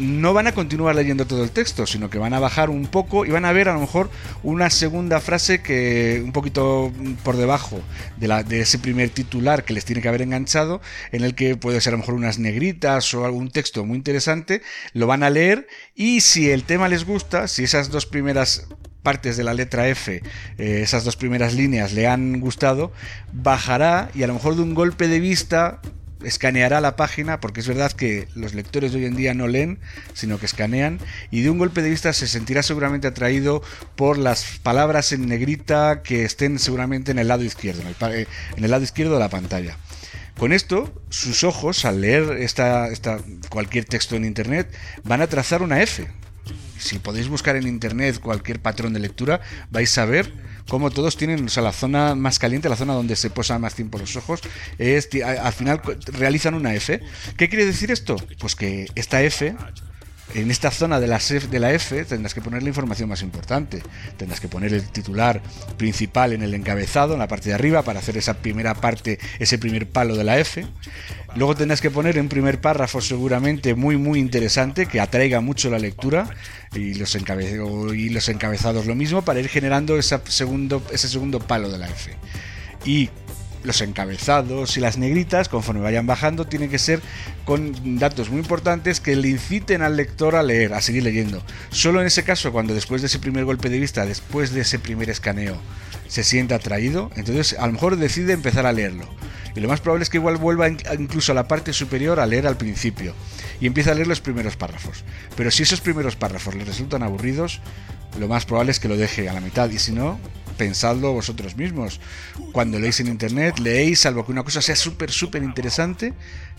no 0.00 0.32
van 0.32 0.46
a 0.46 0.52
continuar 0.52 0.94
leyendo 0.94 1.26
todo 1.26 1.44
el 1.44 1.50
texto, 1.50 1.86
sino 1.86 2.08
que 2.08 2.18
van 2.18 2.32
a 2.32 2.40
bajar 2.40 2.70
un 2.70 2.86
poco 2.86 3.26
y 3.26 3.30
van 3.30 3.44
a 3.44 3.52
ver 3.52 3.68
a 3.68 3.74
lo 3.74 3.80
mejor 3.80 4.10
una 4.42 4.70
segunda 4.70 5.20
frase 5.20 5.62
que 5.62 6.22
un 6.24 6.32
poquito 6.32 6.92
por 7.22 7.36
debajo 7.36 7.80
de, 8.16 8.60
ese 8.60 8.78
primer 8.78 9.10
titular 9.10 9.64
que 9.64 9.74
les 9.74 9.84
tiene 9.84 10.00
que 10.00 10.08
haber 10.08 10.22
enganchado, 10.22 10.80
en 11.12 11.22
el 11.22 11.34
que 11.34 11.56
puede 11.56 11.80
ser 11.80 11.92
a 11.92 11.96
lo 11.96 11.98
mejor 11.98 12.14
unas 12.14 12.38
negritas 12.38 13.12
o 13.14 13.24
algún 13.24 13.50
texto 13.50 13.84
muy 13.84 13.96
interesante, 13.96 14.62
lo 14.94 15.06
van 15.06 15.22
a 15.22 15.30
leer 15.30 15.68
y 15.94 16.22
si 16.22 16.50
el 16.50 16.64
tema 16.64 16.88
les 16.88 17.04
gusta, 17.04 17.46
si 17.46 17.64
esas 17.64 17.90
dos 17.90 18.06
primeras 18.06 18.66
partes 19.02 19.36
de 19.36 19.44
la 19.44 19.54
letra 19.54 19.88
F, 19.88 20.22
eh, 20.58 20.80
esas 20.82 21.04
dos 21.04 21.16
primeras 21.16 21.54
líneas 21.54 21.92
le 21.92 22.06
han 22.06 22.40
gustado, 22.40 22.92
bajará 23.32 24.10
y 24.14 24.22
a 24.22 24.26
lo 24.26 24.34
mejor 24.34 24.56
de 24.56 24.62
un 24.62 24.74
golpe 24.74 25.08
de 25.08 25.20
vista 25.20 25.80
escaneará 26.24 26.80
la 26.80 26.96
página, 26.96 27.40
porque 27.40 27.60
es 27.60 27.68
verdad 27.68 27.92
que 27.92 28.28
los 28.34 28.54
lectores 28.54 28.92
de 28.92 28.98
hoy 28.98 29.04
en 29.06 29.16
día 29.16 29.34
no 29.34 29.48
leen, 29.48 29.78
sino 30.14 30.38
que 30.38 30.46
escanean, 30.46 30.98
y 31.30 31.42
de 31.42 31.50
un 31.50 31.58
golpe 31.58 31.82
de 31.82 31.90
vista 31.90 32.12
se 32.12 32.26
sentirá 32.26 32.62
seguramente 32.62 33.06
atraído 33.06 33.62
por 33.96 34.18
las 34.18 34.58
palabras 34.62 35.12
en 35.12 35.26
negrita 35.26 36.02
que 36.02 36.24
estén 36.24 36.58
seguramente 36.58 37.10
en 37.10 37.18
el 37.18 37.28
lado 37.28 37.44
izquierdo, 37.44 37.82
en 37.82 37.88
el, 37.88 38.24
eh, 38.64 38.68
lado 38.68 38.84
izquierdo 38.84 39.14
de 39.14 39.20
la 39.20 39.28
pantalla. 39.28 39.76
Con 40.38 40.52
esto, 40.52 40.92
sus 41.10 41.44
ojos, 41.44 41.84
al 41.84 42.00
leer 42.00 42.38
esta, 42.38 42.88
esta, 42.88 43.18
cualquier 43.50 43.84
texto 43.84 44.16
en 44.16 44.24
Internet, 44.24 44.74
van 45.04 45.20
a 45.20 45.26
trazar 45.26 45.62
una 45.62 45.82
F. 45.82 46.08
Si 46.78 46.98
podéis 46.98 47.28
buscar 47.28 47.56
en 47.56 47.66
Internet 47.66 48.20
cualquier 48.20 48.60
patrón 48.60 48.94
de 48.94 49.00
lectura, 49.00 49.42
vais 49.70 49.98
a 49.98 50.06
ver 50.06 50.32
como 50.70 50.92
todos 50.92 51.16
tienen, 51.16 51.44
o 51.44 51.48
sea, 51.48 51.64
la 51.64 51.72
zona 51.72 52.14
más 52.14 52.38
caliente, 52.38 52.68
la 52.68 52.76
zona 52.76 52.94
donde 52.94 53.16
se 53.16 53.28
posan 53.28 53.60
más 53.60 53.74
tiempo 53.74 53.98
los 53.98 54.14
ojos, 54.14 54.40
es, 54.78 55.08
al 55.24 55.52
final 55.52 55.82
realizan 56.12 56.54
una 56.54 56.72
F. 56.74 57.00
¿Qué 57.36 57.48
quiere 57.48 57.66
decir 57.66 57.90
esto? 57.90 58.14
Pues 58.38 58.54
que 58.54 58.86
esta 58.94 59.20
F 59.20 59.56
en 60.34 60.50
esta 60.50 60.70
zona 60.70 61.00
de 61.00 61.08
la, 61.08 61.18
de 61.18 61.58
la 61.58 61.72
F 61.72 62.04
tendrás 62.04 62.34
que 62.34 62.40
poner 62.40 62.62
la 62.62 62.68
información 62.68 63.08
más 63.08 63.22
importante. 63.22 63.82
Tendrás 64.16 64.40
que 64.40 64.48
poner 64.48 64.72
el 64.72 64.88
titular 64.88 65.42
principal 65.76 66.32
en 66.32 66.42
el 66.42 66.54
encabezado, 66.54 67.14
en 67.14 67.18
la 67.18 67.28
parte 67.28 67.48
de 67.48 67.54
arriba, 67.54 67.82
para 67.82 67.98
hacer 67.98 68.16
esa 68.16 68.34
primera 68.34 68.74
parte, 68.74 69.18
ese 69.38 69.58
primer 69.58 69.88
palo 69.88 70.16
de 70.16 70.24
la 70.24 70.38
F. 70.38 70.64
Luego 71.36 71.54
tendrás 71.54 71.80
que 71.80 71.90
poner 71.90 72.18
un 72.18 72.28
primer 72.28 72.60
párrafo 72.60 73.00
seguramente 73.00 73.74
muy 73.74 73.96
muy 73.96 74.18
interesante 74.18 74.86
que 74.86 75.00
atraiga 75.00 75.40
mucho 75.40 75.70
la 75.70 75.78
lectura 75.78 76.28
y 76.74 76.94
los, 76.94 77.14
encabezados 77.14 78.86
lo 78.86 78.94
mismo 78.94 79.22
para 79.22 79.40
ir 79.40 79.48
generando 79.48 79.96
ese 79.96 80.18
segundo, 80.26 80.82
ese 80.92 81.08
segundo 81.08 81.38
palo 81.38 81.70
de 81.70 81.78
la 81.78 81.88
F. 81.88 82.12
Y 82.84 83.10
los 83.62 83.80
encabezados 83.80 84.76
y 84.76 84.80
las 84.80 84.98
negritas, 84.98 85.48
conforme 85.48 85.80
vayan 85.80 86.06
bajando, 86.06 86.46
tienen 86.46 86.70
que 86.70 86.78
ser 86.78 87.00
con 87.44 87.98
datos 87.98 88.30
muy 88.30 88.40
importantes 88.40 89.00
que 89.00 89.16
le 89.16 89.28
inciten 89.28 89.82
al 89.82 89.96
lector 89.96 90.36
a 90.36 90.42
leer, 90.42 90.74
a 90.74 90.80
seguir 90.80 91.02
leyendo. 91.02 91.42
Solo 91.70 92.00
en 92.00 92.06
ese 92.06 92.24
caso, 92.24 92.52
cuando 92.52 92.74
después 92.74 93.02
de 93.02 93.06
ese 93.06 93.18
primer 93.18 93.44
golpe 93.44 93.68
de 93.68 93.78
vista, 93.78 94.06
después 94.06 94.52
de 94.52 94.62
ese 94.62 94.78
primer 94.78 95.10
escaneo, 95.10 95.56
se 96.08 96.24
sienta 96.24 96.56
atraído, 96.56 97.10
entonces 97.16 97.56
a 97.58 97.66
lo 97.66 97.72
mejor 97.72 97.96
decide 97.96 98.32
empezar 98.32 98.66
a 98.66 98.72
leerlo. 98.72 99.08
Y 99.54 99.60
lo 99.60 99.68
más 99.68 99.80
probable 99.80 100.04
es 100.04 100.10
que 100.10 100.18
igual 100.18 100.36
vuelva 100.36 100.68
incluso 100.68 101.32
a 101.32 101.34
la 101.34 101.48
parte 101.48 101.72
superior 101.72 102.20
a 102.20 102.26
leer 102.26 102.46
al 102.46 102.56
principio 102.56 103.14
y 103.60 103.66
empieza 103.66 103.92
a 103.92 103.94
leer 103.94 104.06
los 104.06 104.20
primeros 104.20 104.56
párrafos. 104.56 105.04
Pero 105.36 105.50
si 105.50 105.62
esos 105.62 105.80
primeros 105.80 106.16
párrafos 106.16 106.54
le 106.54 106.64
resultan 106.64 107.02
aburridos, 107.02 107.60
lo 108.18 108.28
más 108.28 108.44
probable 108.44 108.72
es 108.72 108.80
que 108.80 108.88
lo 108.88 108.96
deje 108.96 109.28
a 109.28 109.32
la 109.32 109.40
mitad 109.40 109.70
y 109.70 109.78
si 109.78 109.92
no, 109.92 110.18
pensadlo 110.60 111.14
vosotros 111.14 111.56
mismos. 111.56 112.00
Cuando 112.52 112.78
leéis 112.78 113.00
en 113.00 113.06
internet, 113.06 113.58
leéis, 113.58 114.00
salvo 114.00 114.26
que 114.26 114.32
una 114.32 114.44
cosa 114.44 114.60
sea 114.60 114.76
súper, 114.76 115.10
súper 115.10 115.42
interesante, 115.42 116.12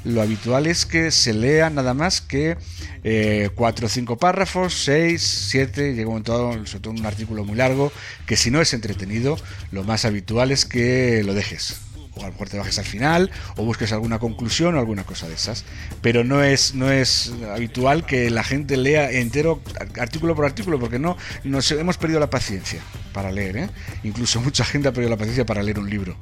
lo 0.04 0.24
habitual 0.24 0.66
es 0.66 0.88
que 0.88 1.12
se 1.12 1.34
lea 1.34 1.70
nada 1.70 1.94
más 1.94 2.20
que 2.20 2.58
eh, 3.04 3.52
cuatro 3.54 3.86
o 3.86 3.90
cinco 3.90 4.18
párrafos, 4.18 4.74
seis, 4.74 5.22
siete, 5.22 5.94
llega 5.94 6.10
un 6.10 6.24
todo, 6.24 6.54
sobre 6.66 6.80
todo 6.80 6.94
un 6.96 7.06
artículo 7.06 7.46
muy 7.46 7.56
largo, 7.56 7.92
que 8.26 8.38
si 8.38 8.50
no 8.50 8.60
es 8.60 8.74
entretenido, 8.74 9.38
lo 9.72 9.84
más 9.84 10.04
habitual 10.04 10.52
es 10.52 10.66
que 10.66 11.22
lo 11.24 11.36
dejes 11.36 11.91
o 12.16 12.22
a 12.22 12.26
lo 12.26 12.32
mejor 12.32 12.50
te 12.50 12.58
bajes 12.58 12.78
al 12.78 12.86
final 12.86 13.32
o 13.56 13.64
busques 13.64 13.92
alguna 13.92 14.20
conclusión 14.20 14.76
o 14.76 14.80
alguna 14.80 15.04
cosa 15.04 15.28
de 15.28 15.36
esas. 15.36 15.64
Pero 16.02 16.24
no 16.24 16.44
es, 16.44 16.76
no 16.76 16.92
es 16.92 17.34
habitual 17.54 18.06
que 18.06 18.30
la 18.30 18.44
gente 18.44 18.78
lea 18.78 19.12
entero 19.12 19.62
artículo 20.00 20.36
por 20.36 20.46
artículo 20.46 20.80
porque 20.80 21.00
no 21.00 21.18
nos 21.44 21.72
hemos 21.72 21.98
perdido 21.98 22.20
la 22.20 22.30
paciencia 22.30 22.82
para 23.14 23.32
leer. 23.32 23.58
¿eh? 23.58 23.70
Incluso 24.04 24.42
mucha 24.42 24.66
gente 24.66 24.88
ha 24.88 24.92
perdido 24.92 25.10
la 25.10 25.18
paciencia 25.18 25.46
para 25.46 25.64
leer 25.64 25.80
un 25.80 25.90
libro. 25.90 26.18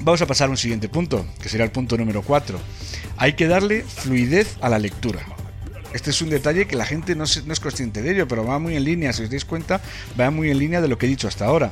Vamos 0.00 0.20
a 0.20 0.26
pasar 0.26 0.48
a 0.48 0.50
un 0.50 0.58
siguiente 0.58 0.88
punto, 0.90 1.26
que 1.40 1.48
será 1.48 1.64
el 1.64 1.70
punto 1.70 1.96
número 1.96 2.20
4. 2.20 2.60
Hay 3.16 3.34
que 3.34 3.46
darle 3.46 3.84
fluidez 3.84 4.56
a 4.60 4.68
la 4.68 4.78
lectura. 4.78 5.24
Este 5.94 6.10
es 6.10 6.20
un 6.20 6.28
detalle 6.28 6.66
que 6.66 6.74
la 6.74 6.84
gente 6.84 7.14
no, 7.14 7.22
es 7.22 7.60
consciente 7.60 8.02
de 8.02 8.10
ello, 8.10 8.26
pero 8.26 8.44
va 8.44 8.58
muy 8.58 8.76
en 8.76 8.82
línea, 8.82 9.12
si 9.12 9.22
os 9.22 9.30
dais 9.30 9.44
cuenta, 9.44 9.80
va 10.18 10.28
muy 10.32 10.50
en 10.50 10.58
línea 10.58 10.80
de 10.80 10.88
lo 10.88 10.98
que 10.98 11.06
he 11.06 11.08
dicho 11.08 11.28
hasta 11.28 11.46
ahora. 11.46 11.70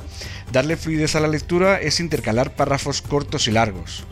Darle 0.53 0.77
fluidez 0.77 1.17
a 1.17 1.19
la 1.19 1.27
lectura 1.27 1.81
es 1.81 1.99
intercalar 1.99 2.55
párrafos 2.55 3.01
cortos 3.01 3.49
y 3.49 3.51
largos. 3.51 4.05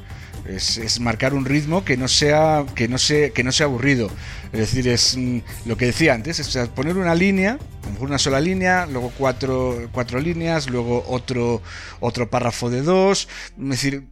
Es, 0.46 1.00
marcar 1.00 1.34
un 1.34 1.46
ritmo 1.46 1.86
que 1.86 1.96
no 1.96 2.10
sea 2.10 2.65
que 2.75 2.89
no 2.89 2.98
que 2.98 3.44
no 3.44 3.51
sea 3.51 3.68
aburrido 3.68 4.10
es 4.51 4.60
decir 4.60 4.88
es 4.88 5.15
mm, 5.15 5.38
lo 5.65 5.77
que 5.77 5.86
decía 5.86 6.15
antes 6.15 6.39
es 6.39 6.68
poner 6.70 6.98
una 6.98 7.13
línea 7.13 7.60
una 8.00 8.18
sola 8.18 8.41
línea 8.41 8.88
luego 8.88 9.13
cuatro, 9.15 9.88
cuatro 9.91 10.20
líneas 10.20 10.68
luego 10.68 11.06
otro 11.08 11.62
otro 12.00 12.27
párrafo 12.32 12.72
de 12.72 12.82
dos 12.82 13.30
es 13.56 13.70
decir 13.70 14.03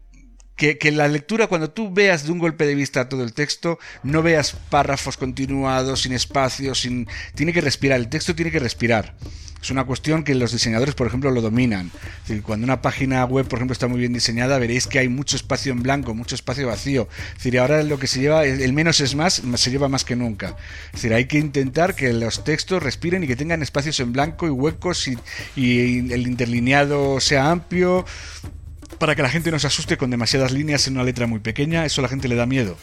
que, 0.59 0.91
la 0.91 1.07
lectura, 1.07 1.47
cuando 1.47 1.69
tú 1.69 1.89
veas 1.91 2.25
de 2.25 2.31
un 2.33 2.39
golpe 2.39 2.65
de 2.65 2.75
vista 2.75 3.07
todo 3.07 3.23
el 3.23 3.33
texto, 3.33 3.79
no 4.03 4.21
veas 4.21 4.51
párrafos 4.69 5.15
continuados, 5.15 6.01
sin 6.01 6.11
espacios, 6.11 6.81
sin... 6.81 7.07
Tiene 7.33 7.53
que 7.53 7.61
respirar, 7.61 7.97
el 7.97 8.09
texto 8.09 8.35
tiene 8.35 8.51
que 8.51 8.59
respirar. 8.59 9.15
Es 9.61 9.71
una 9.71 9.85
cuestión 9.85 10.23
que 10.23 10.35
los 10.35 10.51
diseñadores, 10.51 10.95
por 10.95 11.07
ejemplo, 11.07 11.31
lo 11.31 11.41
dominan. 11.41 11.91
cuando 12.43 12.65
una 12.65 12.81
página 12.81 13.23
web, 13.25 13.47
por 13.47 13.59
ejemplo, 13.59 13.73
está 13.73 13.87
muy 13.87 13.99
bien 13.99 14.13
diseñada, 14.13 14.57
veréis 14.57 14.85
que 14.87 14.99
hay 14.99 15.09
mucho 15.09 15.37
espacio 15.37 15.71
en 15.71 15.81
blanco, 15.81 16.13
mucho 16.13 16.35
espacio 16.35 16.67
vacío. 16.67 17.07
Es 17.29 17.35
decir, 17.35 17.59
ahora 17.59 17.81
lo 17.83 17.97
que 17.97 18.07
se 18.07 18.19
lleva, 18.19 18.45
el 18.45 18.73
menos 18.73 18.99
es 18.99 19.15
más, 19.15 19.41
se 19.55 19.71
lleva 19.71 19.87
más 19.87 20.03
que 20.03 20.15
nunca. 20.15 20.55
Es 20.87 21.01
decir, 21.01 21.13
hay 21.13 21.25
que 21.25 21.37
intentar 21.37 21.95
que 21.95 22.11
los 22.11 22.43
textos 22.43 22.83
respiren 22.83 23.23
y 23.23 23.27
que 23.27 23.35
tengan 23.35 23.61
espacios 23.61 23.99
en 24.01 24.11
blanco 24.13 24.45
y 24.45 24.49
huecos 24.49 25.07
y, 25.07 25.17
y 25.55 26.11
el 26.11 26.27
interlineado 26.27 27.19
sea 27.19 27.49
amplio 27.49 28.05
para 28.97 29.15
que 29.15 29.21
la 29.21 29.29
gente 29.29 29.51
no 29.51 29.59
se 29.59 29.67
asuste 29.67 29.97
con 29.97 30.09
demasiadas 30.09 30.51
líneas 30.51 30.87
en 30.87 30.93
una 30.93 31.03
letra 31.03 31.27
muy 31.27 31.39
pequeña, 31.39 31.85
eso 31.85 32.01
a 32.01 32.03
la 32.03 32.09
gente 32.09 32.27
le 32.27 32.35
da 32.35 32.45
miedo. 32.45 32.77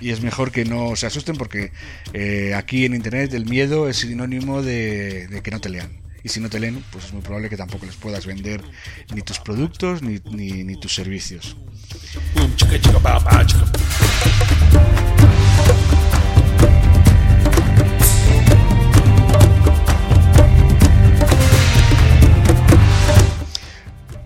Y 0.00 0.10
es 0.10 0.20
mejor 0.20 0.50
que 0.50 0.64
no 0.64 0.96
se 0.96 1.06
asusten 1.06 1.36
porque 1.36 1.72
eh, 2.12 2.54
aquí 2.54 2.84
en 2.84 2.94
Internet 2.94 3.32
el 3.34 3.46
miedo 3.46 3.88
es 3.88 3.98
sinónimo 3.98 4.62
de, 4.62 5.40
que 5.42 5.50
no 5.50 5.60
te 5.60 5.68
lean. 5.68 6.00
Y 6.24 6.28
si 6.28 6.40
no 6.40 6.48
te 6.48 6.60
leen, 6.60 6.84
pues 6.92 7.06
es 7.06 7.12
muy 7.12 7.22
probable 7.22 7.48
que 7.48 7.56
tampoco 7.56 7.84
les 7.84 7.96
puedas 7.96 8.26
vender 8.26 8.62
ni 9.12 9.22
tus 9.22 9.40
productos 9.40 10.02
ni, 10.02 10.20
ni, 10.30 10.64
ni 10.64 10.78
tus 10.78 10.94
servicios. 10.94 11.56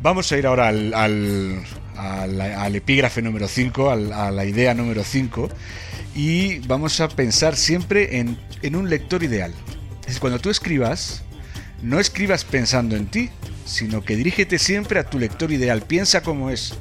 Vamos 0.07 0.31
a 0.31 0.39
ir 0.39 0.47
ahora 0.47 0.69
al, 0.69 1.65
epígrafe 2.77 3.23
número 3.23 3.49
5, 3.49 3.91
a 3.91 4.31
la 4.31 4.45
idea 4.45 4.73
número 4.73 5.03
5, 5.03 5.51
y 6.15 6.61
vamos 6.61 7.01
a 7.01 7.09
pensar 7.09 7.57
siempre 7.57 8.21
en, 8.21 8.77
un 8.77 8.89
lector 8.89 9.25
ideal. 9.25 9.53
Es 10.07 10.21
cuando 10.21 10.39
tú 10.39 10.49
escribas, 10.49 11.25
no 11.83 11.99
escribas 11.99 12.45
pensando 12.45 12.95
en 12.95 13.09
ti, 13.09 13.31
sino 13.65 14.05
que 14.05 14.15
dirígete 14.15 14.61
siempre 14.61 15.01
a 15.01 15.11
tu 15.11 15.19
lector 15.19 15.51
ideal. 15.51 15.83
Piensa 15.83 16.23
cómo 16.23 16.51
es, 16.51 16.75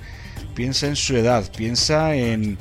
piensa 0.53 0.85
en 0.85 0.95
su 0.95 1.17
edad, 1.17 1.51
piensa 1.51 2.13
en, 2.13 2.59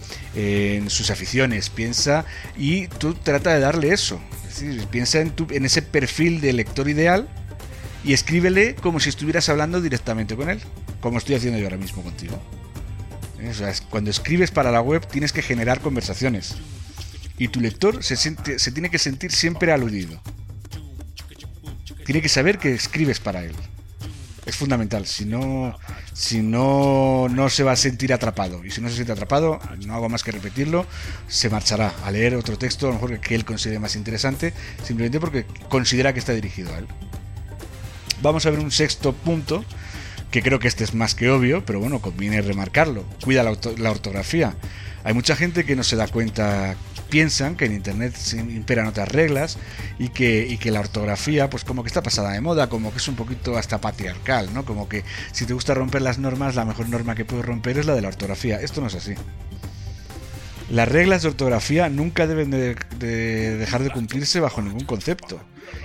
sus 0.89 1.11
aficiones, 1.11 1.69
piensa 1.69 2.25
y 2.57 2.87
tú 2.87 3.13
trata 3.13 3.53
de 3.53 3.61
darle 3.61 3.93
eso. 3.93 4.19
Es 4.49 4.61
decir, 4.61 4.87
piensa 4.87 5.21
en 5.21 5.65
ese 5.67 5.83
perfil 5.83 6.41
de 6.41 6.55
lector 6.55 6.89
ideal 6.89 7.29
y 8.05 8.13
escríbele 8.13 8.75
como 8.77 9.01
si 9.01 9.09
estuvieras 9.09 9.49
hablando 9.49 9.81
directamente 9.81 10.37
con 10.37 10.51
él, 10.51 10.61
como 11.01 11.19
estoy 11.19 11.37
haciendo 11.37 11.59
yo 11.59 11.67
ahora 11.67 11.79
mismo 11.79 12.03
contigo. 12.03 12.41
cuando 13.91 14.11
escribes 14.11 14.51
para 14.51 14.71
la 14.71 14.81
web 14.81 15.07
tienes 15.07 15.33
que 15.33 15.43
generar 15.43 15.81
conversaciones 15.81 16.57
y 17.39 17.49
tu 17.49 17.61
lector 17.61 18.03
se, 18.03 18.17
se 18.17 18.73
tiene 18.73 18.91
que 18.91 18.99
sentir 18.99 19.33
siempre 19.33 19.73
aludido. 19.73 20.21
Tiene 22.05 22.21
que 22.21 22.29
saber 22.29 22.59
que 22.59 22.75
escribes 22.75 23.19
para 23.19 23.43
él. 23.43 23.55
Es 24.47 24.57
fundamental. 24.57 25.07
Si 25.07 25.25
no, 25.25 25.75
si 26.13 26.43
no, 26.43 27.29
no 27.31 27.49
se 27.49 27.65
va 27.65 27.73
a 27.73 27.77
sentir 27.77 28.13
atrapado. 28.13 28.63
Y 28.65 28.71
si 28.71 28.83
no 28.83 28.89
se 28.89 28.97
siente 28.97 29.13
atrapado, 29.13 29.59
no 29.87 29.95
hago 29.95 30.11
más 30.11 30.23
que 30.23 30.31
repetirlo, 30.31 30.87
se 31.29 31.49
marchará 31.49 31.95
a 32.05 32.11
leer 32.11 32.35
otro 32.37 32.59
texto, 32.59 32.87
a 32.87 32.91
lo 32.91 32.95
mejor 32.97 33.19
que 33.21 33.35
él 33.35 33.47
considere 33.47 33.81
más 33.81 33.97
interesante, 33.97 34.53
simplemente 34.85 35.19
porque 35.19 35.47
considera 35.71 36.13
que 36.13 36.19
está 36.19 36.33
dirigido 36.33 36.75
a 36.75 36.79
él. 36.79 36.87
Vamos 38.23 38.47
a 38.47 38.51
ver 38.51 38.61
un 38.61 38.71
sexto 38.71 39.13
punto, 39.13 39.65
que 40.31 40.43
creo 40.43 40.59
que 40.59 40.69
este 40.69 40.85
es 40.85 40.95
más 40.95 41.15
que 41.15 41.31
obvio, 41.31 41.65
pero 41.65 41.81
bueno, 41.81 42.01
conviene 42.01 42.43
remarcarlo. 42.43 43.05
Cuida 43.23 43.43
la, 43.43 43.91
ortografía. 43.91 44.55
Hay 45.05 45.15
mucha 45.15 45.37
gente 45.37 45.65
que 45.65 45.77
no 45.77 45.85
se 45.85 45.97
da 45.97 46.09
cuenta 46.09 46.77
piensan 47.11 47.55
que 47.55 47.67
en 47.67 47.75
Internet 47.75 48.17
se 48.17 48.39
imperan 48.39 48.87
otras 48.87 49.09
reglas 49.09 49.59
y 49.99 50.09
que, 50.09 50.47
y 50.49 50.59
que 50.59 50.73
la 50.73 50.81
ortografía, 50.81 51.49
pues 51.51 51.63
como 51.63 51.85
que 51.85 51.89
está 51.89 52.03
pasada 52.03 52.33
de 52.33 52.41
moda, 52.41 52.69
como 52.69 52.91
que 52.91 52.97
es 52.97 53.07
un 53.07 53.15
poquito 53.15 53.57
hasta 53.57 53.81
patriarcal, 53.81 54.53
¿no? 54.53 54.65
Como 54.65 54.89
que 54.89 55.05
si 55.31 55.47
te 55.47 55.53
gusta 55.53 55.75
romper 55.75 56.03
las 56.03 56.19
normas, 56.19 56.57
la 56.57 56.65
mejor 56.65 56.89
norma 56.89 57.15
que 57.15 57.25
puedes 57.25 57.45
romper 57.45 57.79
es 57.79 57.87
la 57.87 57.95
de 57.95 58.03
la 58.03 58.09
ortografía. 58.09 58.61
Esto 58.61 58.81
no 58.81 58.89
es 58.89 58.97
así. 58.97 59.15
Las 60.71 60.89
reglas 60.89 61.23
de 61.23 61.29
ortografía 61.29 61.89
nunca 61.89 62.27
deben 62.27 62.51
de, 62.51 62.77
dejar 63.57 63.83
de 63.83 63.91
cumplirse 63.91 64.41
bajo 64.41 64.63
ningún 64.63 64.85
concepto. 64.85 65.41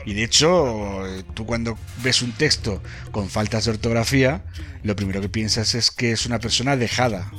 Y 0.05 0.13
de 0.13 0.24
hecho, 0.24 1.03
tú 1.33 1.45
cuando 1.45 1.77
ves 2.03 2.21
un 2.21 2.31
texto 2.31 2.81
con 3.12 3.29
faltas 3.29 3.65
de 3.65 3.71
ortografía, 3.71 4.43
lo 4.83 4.95
primero 4.95 5.21
que 5.21 5.29
piensas 5.29 5.75
es 5.75 5.91
que 5.91 6.12
es 6.12 6.25
una 6.25 6.39
persona 6.39 6.77
dejada, 6.77 7.31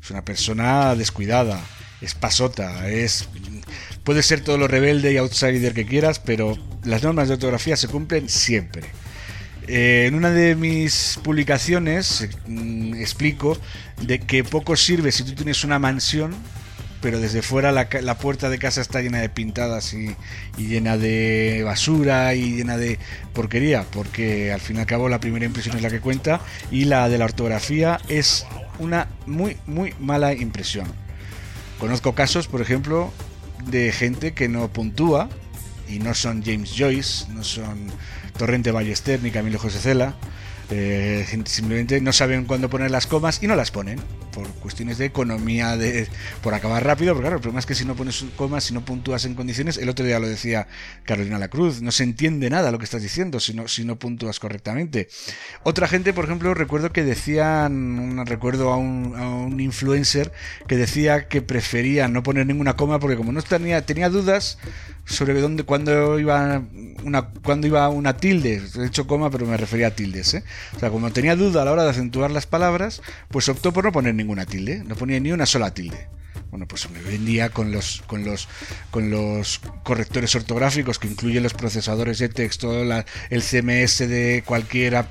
es 0.00 0.10
una 0.10 0.24
persona 0.24 0.94
descuidada, 0.94 1.60
es 2.00 2.14
pasota, 2.14 2.88
es 2.88 3.28
puede 4.04 4.22
ser 4.22 4.40
todo 4.40 4.56
lo 4.56 4.68
rebelde 4.68 5.12
y 5.12 5.16
outsider 5.16 5.74
que 5.74 5.86
quieras, 5.86 6.20
pero 6.20 6.56
las 6.84 7.02
normas 7.02 7.28
de 7.28 7.34
ortografía 7.34 7.76
se 7.76 7.88
cumplen 7.88 8.28
siempre. 8.28 8.82
Eh, 9.66 10.04
en 10.06 10.14
una 10.14 10.30
de 10.30 10.54
mis 10.54 11.18
publicaciones 11.24 12.28
mm, 12.46 12.94
explico 12.94 13.58
de 14.00 14.20
que 14.20 14.44
poco 14.44 14.76
sirve 14.76 15.10
si 15.10 15.24
tú 15.24 15.34
tienes 15.34 15.64
una 15.64 15.80
mansión, 15.80 16.36
pero 17.06 17.20
desde 17.20 17.40
fuera 17.40 17.70
la, 17.70 18.18
puerta 18.18 18.50
de 18.50 18.58
casa 18.58 18.80
está 18.80 19.00
llena 19.00 19.20
de 19.20 19.28
pintadas 19.28 19.94
y, 19.94 20.16
y, 20.58 20.66
llena 20.66 20.96
de 20.96 21.62
basura 21.64 22.34
y 22.34 22.56
llena 22.56 22.76
de 22.78 22.98
porquería, 23.32 23.84
porque 23.92 24.50
al 24.50 24.60
fin 24.60 24.74
y 24.74 24.80
al 24.80 24.86
cabo 24.86 25.08
la 25.08 25.20
primera 25.20 25.46
impresión 25.46 25.76
es 25.76 25.82
la 25.82 25.88
que 25.88 26.00
cuenta 26.00 26.40
y 26.72 26.86
la 26.86 27.08
de 27.08 27.18
la 27.18 27.26
ortografía 27.26 28.00
es 28.08 28.44
una 28.80 29.06
muy, 29.24 29.56
muy 29.68 29.94
mala 30.00 30.32
impresión. 30.32 30.88
Conozco 31.78 32.16
casos, 32.16 32.48
por 32.48 32.60
ejemplo, 32.60 33.12
de 33.66 33.92
gente 33.92 34.34
que 34.34 34.48
no 34.48 34.66
puntúa 34.66 35.28
y 35.88 36.00
no 36.00 36.12
son 36.12 36.42
James 36.44 36.72
Joyce, 36.76 37.26
no 37.32 37.44
son 37.44 37.86
Torrente 38.36 38.72
Ballester 38.72 39.22
ni 39.22 39.30
Camilo 39.30 39.60
José 39.60 39.78
Cela, 39.78 40.16
eh, 40.70 41.24
simplemente 41.44 42.00
no 42.00 42.12
saben 42.12 42.44
cuándo 42.44 42.68
poner 42.68 42.90
las 42.90 43.06
comas 43.06 43.40
y 43.42 43.46
no 43.46 43.54
las 43.54 43.70
ponen 43.70 44.00
por 44.32 44.48
cuestiones 44.56 44.98
de 44.98 45.06
economía, 45.06 45.76
de 45.76 46.08
por 46.42 46.52
acabar 46.54 46.84
rápido, 46.84 47.14
porque 47.14 47.22
claro, 47.22 47.36
el 47.36 47.40
problema 47.40 47.60
es 47.60 47.66
que 47.66 47.74
si 47.74 47.84
no 47.84 47.94
pones 47.94 48.24
comas, 48.36 48.64
si 48.64 48.74
no 48.74 48.84
puntúas 48.84 49.24
en 49.24 49.34
condiciones, 49.34 49.78
el 49.78 49.88
otro 49.88 50.04
día 50.04 50.18
lo 50.18 50.28
decía 50.28 50.66
Carolina 51.04 51.38
La 51.38 51.48
Cruz, 51.48 51.80
no 51.80 51.90
se 51.90 52.02
entiende 52.02 52.50
nada 52.50 52.70
lo 52.70 52.78
que 52.78 52.84
estás 52.84 53.02
diciendo 53.02 53.40
si 53.40 53.54
no, 53.54 53.68
si 53.68 53.84
no 53.84 53.96
puntúas 53.96 54.38
correctamente. 54.40 55.08
Otra 55.62 55.88
gente, 55.88 56.12
por 56.12 56.24
ejemplo, 56.26 56.52
recuerdo 56.52 56.92
que 56.92 57.04
decían, 57.04 58.26
recuerdo 58.26 58.72
a 58.72 58.76
un, 58.76 59.58
influencer 59.60 60.32
que 60.66 60.76
decía 60.76 61.28
que 61.28 61.40
prefería 61.40 62.08
no 62.08 62.22
poner 62.22 62.46
ninguna 62.46 62.76
coma 62.76 62.98
porque 62.98 63.16
como 63.16 63.32
no 63.32 63.40
tenía, 63.40 63.86
tenía 63.86 64.10
dudas 64.10 64.58
sobre 65.06 65.40
dónde, 65.40 65.62
cuándo 65.62 66.18
iba 66.18 66.62
una, 67.04 67.28
cuando 67.42 67.66
iba 67.66 67.88
una 67.88 68.16
tilde, 68.16 68.60
he 68.76 68.84
hecho 68.84 69.06
coma, 69.06 69.30
pero 69.30 69.46
me 69.46 69.56
refería 69.56 69.88
a 69.88 69.90
tildes, 69.92 70.34
¿eh? 70.34 70.44
O 70.74 70.78
sea, 70.78 70.90
como 70.90 71.10
tenía 71.10 71.36
duda 71.36 71.62
a 71.62 71.64
la 71.64 71.72
hora 71.72 71.84
de 71.84 71.90
acentuar 71.90 72.30
las 72.30 72.46
palabras, 72.46 73.02
pues 73.28 73.48
optó 73.48 73.72
por 73.72 73.84
no 73.84 73.92
poner 73.92 74.14
ninguna 74.14 74.46
tilde, 74.46 74.82
no 74.84 74.94
ponía 74.96 75.20
ni 75.20 75.32
una 75.32 75.46
sola 75.46 75.72
tilde. 75.72 76.08
Bueno, 76.50 76.66
pues 76.68 76.86
hoy 76.86 77.14
en 77.14 77.26
día 77.26 77.50
con 77.50 77.72
los, 77.72 78.02
con 78.06 78.24
los, 78.24 78.48
con 78.90 79.10
los 79.10 79.60
correctores 79.82 80.34
ortográficos 80.36 80.98
que 80.98 81.08
incluyen 81.08 81.42
los 81.42 81.54
procesadores 81.54 82.18
de 82.18 82.28
texto, 82.28 82.82
el 82.82 83.42
CMS 83.42 83.98
de 84.08 84.42
cualquiera 84.46 85.10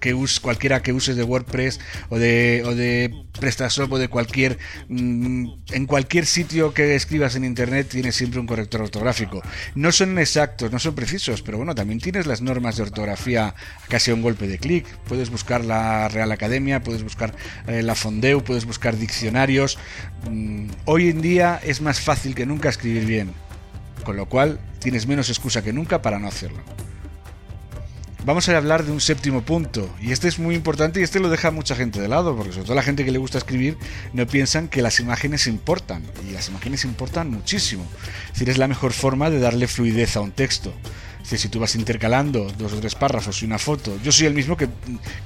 que, 0.00 0.14
use, 0.14 0.40
cualquiera 0.40 0.82
que 0.82 0.92
uses 0.92 1.16
de 1.16 1.22
WordPress 1.22 1.80
o 2.08 2.18
de, 2.18 2.62
o 2.64 2.74
de 2.74 3.14
PrestaShop 3.38 3.92
o 3.92 3.98
de 3.98 4.08
cualquier 4.08 4.58
mm, 4.88 5.48
en 5.72 5.86
cualquier 5.86 6.26
sitio 6.26 6.72
que 6.74 6.94
escribas 6.94 7.36
en 7.36 7.44
internet 7.44 7.88
tienes 7.88 8.16
siempre 8.16 8.40
un 8.40 8.46
corrector 8.46 8.80
ortográfico. 8.82 9.42
No 9.74 9.92
son 9.92 10.18
exactos, 10.18 10.72
no 10.72 10.78
son 10.78 10.94
precisos, 10.94 11.42
pero 11.42 11.58
bueno, 11.58 11.74
también 11.74 12.00
tienes 12.00 12.26
las 12.26 12.40
normas 12.40 12.76
de 12.76 12.84
ortografía 12.84 13.54
casi 13.88 14.10
a 14.10 14.14
un 14.14 14.22
golpe 14.22 14.48
de 14.48 14.58
clic. 14.58 14.86
Puedes 15.06 15.30
buscar 15.30 15.64
la 15.64 16.08
Real 16.08 16.32
Academia, 16.32 16.82
puedes 16.82 17.02
buscar 17.02 17.34
eh, 17.66 17.82
la 17.82 17.94
Fondeu, 17.94 18.42
puedes 18.42 18.64
buscar 18.64 18.96
diccionarios. 18.96 19.78
Mm, 20.28 20.69
hoy 20.84 21.08
en 21.08 21.20
día 21.22 21.60
es 21.62 21.80
más 21.80 22.00
fácil 22.00 22.34
que 22.34 22.46
nunca 22.46 22.68
escribir 22.68 23.04
bien, 23.04 23.32
con 24.04 24.16
lo 24.16 24.26
cual 24.26 24.60
tienes 24.78 25.06
menos 25.06 25.28
excusa 25.28 25.62
que 25.62 25.72
nunca 25.72 26.02
para 26.02 26.18
no 26.18 26.28
hacerlo. 26.28 26.60
Vamos 28.24 28.48
a 28.48 28.56
hablar 28.56 28.84
de 28.84 28.92
un 28.92 29.00
séptimo 29.00 29.42
punto, 29.42 29.88
y 30.00 30.12
este 30.12 30.28
es 30.28 30.38
muy 30.38 30.54
importante 30.54 31.00
y 31.00 31.02
este 31.02 31.20
lo 31.20 31.30
deja 31.30 31.50
mucha 31.50 31.74
gente 31.74 32.00
de 32.00 32.08
lado, 32.08 32.36
porque 32.36 32.52
sobre 32.52 32.66
todo 32.66 32.74
la 32.74 32.82
gente 32.82 33.04
que 33.04 33.12
le 33.12 33.18
gusta 33.18 33.38
escribir 33.38 33.78
no 34.12 34.26
piensan 34.26 34.68
que 34.68 34.82
las 34.82 35.00
imágenes 35.00 35.46
importan, 35.46 36.02
y 36.28 36.32
las 36.32 36.48
imágenes 36.48 36.84
importan 36.84 37.30
muchísimo. 37.30 37.86
Es 38.26 38.32
decir, 38.34 38.50
es 38.50 38.58
la 38.58 38.68
mejor 38.68 38.92
forma 38.92 39.30
de 39.30 39.40
darle 39.40 39.66
fluidez 39.68 40.16
a 40.16 40.20
un 40.20 40.32
texto 40.32 40.74
si 41.22 41.48
tú 41.48 41.60
vas 41.60 41.74
intercalando 41.74 42.50
dos 42.58 42.72
o 42.72 42.80
tres 42.80 42.94
párrafos 42.94 43.42
y 43.42 43.46
una 43.46 43.58
foto, 43.58 43.98
yo 44.02 44.12
soy 44.12 44.26
el 44.26 44.34
mismo 44.34 44.56
que, 44.56 44.68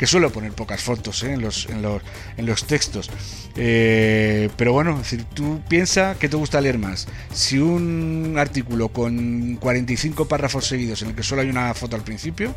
suelo 0.07 0.31
poner 0.31 0.53
pocas 0.53 0.83
fotos 0.83 1.23
¿eh? 1.23 1.33
en, 1.33 1.43
los, 1.43 1.67
en, 1.67 1.83
los, 1.83 2.03
en, 2.37 2.47
los, 2.47 2.65
textos. 2.67 3.11
Eh, 3.57 4.51
pero 4.57 4.73
bueno, 4.73 4.99
decir, 4.99 5.25
tú 5.25 5.61
piensa 5.69 6.17
que 6.19 6.29
te 6.29 6.37
gusta 6.37 6.61
leer 6.61 6.79
más. 6.79 7.07
Si 7.33 7.59
un 7.59 8.37
artículo 8.39 8.89
con 8.89 9.57
45 9.57 10.29
párrafos 10.29 10.67
seguidos 10.67 11.03
en 11.03 11.09
el 11.09 11.15
que 11.15 11.23
solo 11.23 11.43
hay 11.43 11.49
una 11.49 11.73
foto 11.75 11.97
al 11.97 12.03
principio, 12.03 12.55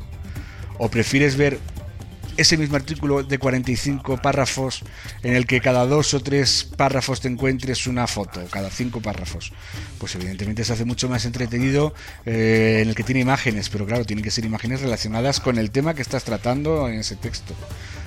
o 0.77 0.89
prefieres 0.89 1.37
ver 1.37 1.59
ese 2.37 2.57
mismo 2.57 2.75
artículo 2.75 3.23
de 3.23 3.37
45 3.37 4.21
párrafos 4.21 4.83
en 5.23 5.35
el 5.35 5.45
que 5.45 5.59
cada 5.59 5.85
dos 5.85 6.13
o 6.13 6.21
tres 6.21 6.63
párrafos 6.63 7.19
te 7.19 7.27
encuentres 7.27 7.87
una 7.87 8.07
foto, 8.07 8.41
cada 8.51 8.69
cinco 8.69 9.01
párrafos. 9.01 9.51
Pues 9.97 10.15
evidentemente 10.15 10.63
se 10.63 10.73
hace 10.73 10.85
mucho 10.85 11.09
más 11.09 11.25
entretenido 11.25 11.93
eh, 12.25 12.79
en 12.81 12.89
el 12.89 12.95
que 12.95 13.03
tiene 13.03 13.21
imágenes, 13.21 13.69
pero 13.69 13.85
claro, 13.85 14.05
tienen 14.05 14.23
que 14.23 14.31
ser 14.31 14.45
imágenes 14.45 14.81
relacionadas 14.81 15.39
con 15.39 15.57
el 15.57 15.71
tema 15.71 15.93
que 15.93 16.01
estás 16.01 16.23
tratando 16.23 16.87
en 16.87 16.99
ese 16.99 17.15
texto. 17.15 17.53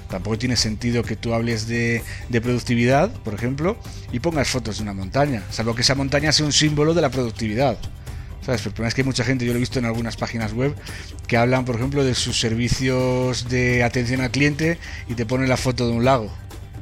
Tampoco 0.09 0.39
tiene 0.39 0.57
sentido 0.57 1.05
que 1.05 1.15
tú 1.15 1.35
hables 1.35 1.69
de, 1.69 2.03
de 2.29 2.41
productividad, 2.41 3.11
por 3.11 3.35
ejemplo, 3.35 3.77
y 4.13 4.19
pongas 4.19 4.49
fotos 4.49 4.79
de 4.79 4.83
una 4.83 4.93
montaña, 4.93 5.45
salvo 5.51 5.75
que 5.75 5.83
esa 5.83 5.95
montaña 5.95 6.33
sea 6.33 6.47
un 6.47 6.53
símbolo 6.53 6.95
de 6.95 7.03
la 7.03 7.11
productividad. 7.11 7.79
¿Sabes? 8.45 8.65
el 8.65 8.73
problema 8.73 8.89
es 8.89 8.95
que 8.95 9.03
hay 9.03 9.07
mucha 9.07 9.25
gente, 9.25 9.45
yo 9.45 9.53
lo 9.53 9.59
he 9.59 9.61
visto 9.61 9.79
en 9.79 9.85
algunas 9.85 10.17
páginas 10.17 10.53
web, 10.53 10.75
que 11.27 11.37
hablan, 11.37 11.65
por 11.65 11.77
ejemplo, 11.77 12.05
de 12.05 12.15
sus 12.15 12.41
servicios 12.41 13.49
de 13.49 13.83
atención 13.83 14.21
al 14.21 14.31
cliente 14.31 14.79
y 15.09 15.15
te 15.15 15.27
ponen 15.27 15.49
la 15.49 15.57
foto 15.57 15.87
de 15.87 15.93
un 15.93 16.05
lago. 16.05 16.33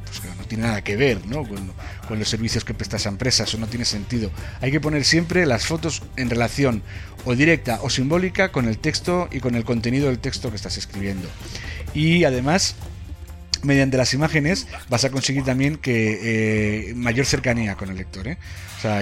Pues 0.06 0.20
que 0.20 0.28
no 0.28 0.44
tiene 0.44 0.64
nada 0.64 0.82
que 0.82 0.96
ver 0.96 1.26
¿no? 1.26 1.46
con, 1.46 1.72
con 2.06 2.18
los 2.18 2.28
servicios 2.28 2.64
que 2.64 2.74
presta 2.74 2.96
esa 2.96 3.10
empresa, 3.10 3.44
eso 3.44 3.58
no 3.58 3.66
tiene 3.66 3.84
sentido. 3.84 4.30
Hay 4.60 4.70
que 4.70 4.80
poner 4.80 5.04
siempre 5.04 5.44
las 5.44 5.66
fotos 5.66 6.02
en 6.16 6.30
relación 6.30 6.82
o 7.24 7.34
directa 7.34 7.80
o 7.82 7.90
simbólica 7.90 8.50
con 8.50 8.66
el 8.68 8.78
texto 8.78 9.28
y 9.30 9.40
con 9.40 9.54
el 9.54 9.64
contenido 9.64 10.06
del 10.06 10.18
texto 10.18 10.50
que 10.50 10.56
estás 10.56 10.78
escribiendo. 10.78 11.28
Y 11.92 12.24
además 12.24 12.76
mediante 13.62 13.96
las 13.96 14.14
imágenes 14.14 14.66
vas 14.88 15.04
a 15.04 15.10
conseguir 15.10 15.44
también 15.44 15.76
que 15.76 16.90
eh, 16.90 16.94
mayor 16.94 17.26
cercanía 17.26 17.74
con 17.76 17.90
el 17.90 17.96
lector 17.96 18.28
¿eh? 18.28 18.38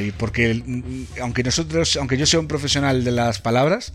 y 0.02 0.10
porque 0.12 0.62
aunque 1.20 1.42
nosotros 1.42 1.96
aunque 1.96 2.16
yo 2.16 2.26
sea 2.26 2.40
un 2.40 2.48
profesional 2.48 3.04
de 3.04 3.10
las 3.10 3.40
palabras 3.40 3.92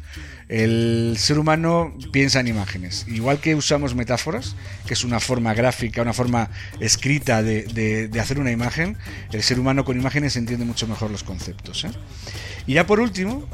el 0.47 1.15
ser 1.17 1.39
humano 1.39 1.95
piensa 2.11 2.39
en 2.39 2.47
imágenes 2.47 3.05
igual 3.07 3.39
que 3.39 3.55
usamos 3.55 3.95
metáforas 3.95 4.55
que 4.85 4.93
es 4.93 5.03
una 5.03 5.19
forma 5.19 5.53
gráfica 5.53 6.01
una 6.01 6.13
forma 6.13 6.49
escrita 6.79 7.41
de, 7.41 8.09
hacer 8.19 8.39
una 8.39 8.51
imagen 8.51 8.97
el 9.31 9.41
ser 9.41 9.59
humano 9.59 9.83
con 9.83 9.97
imágenes 9.97 10.35
entiende 10.35 10.65
mucho 10.65 10.87
mejor 10.87 11.09
los 11.09 11.23
conceptos 11.23 11.85
¿eh? 11.85 11.91
y 12.67 12.73
ya 12.73 12.85
por 12.85 12.99
último 12.99 13.47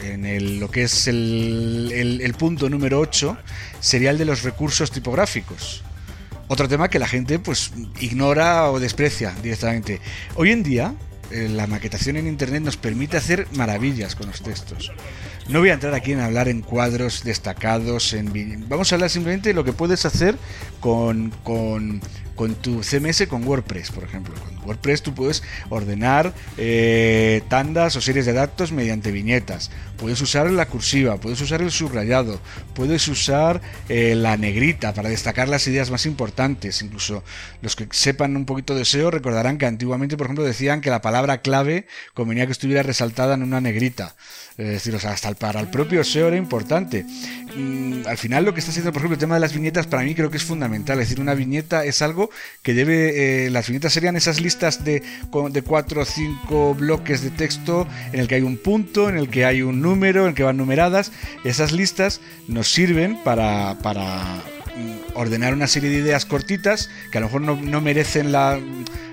en 0.00 0.60
lo 0.60 0.70
que 0.70 0.84
es 0.84 1.08
el, 1.08 2.20
el 2.22 2.34
punto 2.34 2.70
número 2.70 3.00
8 3.00 3.36
sería 3.80 4.10
el 4.10 4.18
de 4.18 4.26
los 4.26 4.44
recursos 4.44 4.92
tipográficos 4.92 5.82
otro 6.48 6.68
tema 6.68 6.88
que 6.88 6.98
la 6.98 7.06
gente 7.06 7.38
pues 7.38 7.72
ignora 8.00 8.70
o 8.70 8.80
desprecia 8.80 9.34
directamente. 9.42 10.00
Hoy 10.34 10.50
en 10.50 10.62
día 10.62 10.94
eh, 11.30 11.48
la 11.48 11.66
maquetación 11.66 12.16
en 12.16 12.26
internet 12.26 12.62
nos 12.62 12.76
permite 12.76 13.16
hacer 13.16 13.46
maravillas 13.52 14.14
con 14.14 14.26
los 14.26 14.42
textos. 14.42 14.92
No 15.48 15.60
voy 15.60 15.70
a 15.70 15.74
entrar 15.74 15.94
aquí 15.94 16.12
en 16.12 16.20
hablar 16.20 16.48
en 16.48 16.62
cuadros 16.62 17.24
destacados, 17.24 18.12
en 18.12 18.66
vamos 18.68 18.92
a 18.92 18.96
hablar 18.96 19.10
simplemente 19.10 19.50
de 19.50 19.54
lo 19.54 19.64
que 19.64 19.72
puedes 19.72 20.04
hacer 20.04 20.36
con, 20.80 21.30
con, 21.42 22.02
con 22.34 22.54
tu 22.54 22.80
CMS 22.82 23.26
con 23.28 23.46
WordPress, 23.46 23.90
por 23.90 24.04
ejemplo. 24.04 24.34
WordPress 24.68 25.02
tú 25.02 25.14
puedes 25.14 25.42
ordenar 25.70 26.34
eh, 26.56 27.42
tandas 27.48 27.96
o 27.96 28.00
series 28.00 28.26
de 28.26 28.32
datos 28.32 28.72
mediante 28.72 29.10
viñetas. 29.10 29.70
Puedes 29.96 30.20
usar 30.20 30.50
la 30.50 30.66
cursiva, 30.66 31.16
puedes 31.16 31.40
usar 31.40 31.60
el 31.60 31.72
subrayado, 31.72 32.40
puedes 32.74 33.08
usar 33.08 33.60
eh, 33.88 34.14
la 34.14 34.36
negrita 34.36 34.94
para 34.94 35.08
destacar 35.08 35.48
las 35.48 35.66
ideas 35.66 35.90
más 35.90 36.06
importantes. 36.06 36.82
Incluso 36.82 37.24
los 37.62 37.74
que 37.74 37.88
sepan 37.90 38.36
un 38.36 38.44
poquito 38.44 38.74
de 38.74 38.84
SEO 38.84 39.10
recordarán 39.10 39.58
que 39.58 39.66
antiguamente, 39.66 40.16
por 40.16 40.26
ejemplo, 40.26 40.44
decían 40.44 40.80
que 40.80 40.90
la 40.90 41.00
palabra 41.00 41.38
clave 41.38 41.86
convenía 42.14 42.46
que 42.46 42.52
estuviera 42.52 42.82
resaltada 42.82 43.34
en 43.34 43.42
una 43.42 43.60
negrita. 43.60 44.14
Es 44.56 44.66
decir, 44.66 44.94
hasta 44.94 45.34
para 45.34 45.60
el 45.60 45.68
propio 45.68 46.02
SEO 46.04 46.28
era 46.28 46.36
importante. 46.36 47.04
Mm, 47.56 48.06
al 48.06 48.18
final 48.18 48.44
lo 48.44 48.54
que 48.54 48.60
está 48.60 48.70
haciendo, 48.70 48.92
por 48.92 49.00
ejemplo, 49.00 49.14
el 49.14 49.20
tema 49.20 49.34
de 49.34 49.40
las 49.40 49.52
viñetas 49.52 49.86
para 49.86 50.02
mí 50.02 50.14
creo 50.14 50.30
que 50.30 50.36
es 50.36 50.44
fundamental. 50.44 50.98
Es 51.00 51.08
decir, 51.08 51.20
una 51.20 51.34
viñeta 51.34 51.84
es 51.84 52.02
algo 52.02 52.30
que 52.62 52.74
debe... 52.74 53.46
Eh, 53.46 53.50
las 53.50 53.68
viñetas 53.68 53.92
serían 53.92 54.16
esas 54.16 54.40
listas 54.40 54.57
de, 54.58 55.02
de 55.50 55.62
cuatro 55.62 56.02
o 56.02 56.04
cinco 56.04 56.74
bloques 56.74 57.22
de 57.22 57.30
texto 57.30 57.86
en 58.12 58.20
el 58.20 58.28
que 58.28 58.36
hay 58.36 58.42
un 58.42 58.56
punto, 58.56 59.08
en 59.08 59.16
el 59.16 59.28
que 59.28 59.44
hay 59.44 59.62
un 59.62 59.80
número, 59.80 60.22
en 60.22 60.30
el 60.30 60.34
que 60.34 60.42
van 60.42 60.56
numeradas. 60.56 61.12
Esas 61.44 61.72
listas 61.72 62.20
nos 62.46 62.72
sirven 62.72 63.22
para, 63.22 63.76
para 63.82 64.42
mm, 64.76 65.16
ordenar 65.16 65.54
una 65.54 65.66
serie 65.66 65.90
de 65.90 65.98
ideas 65.98 66.24
cortitas 66.24 66.90
que 67.12 67.18
a 67.18 67.20
lo 67.20 67.28
mejor 67.28 67.42
no, 67.42 67.56
no 67.56 67.80
merecen 67.80 68.32
la 68.32 68.58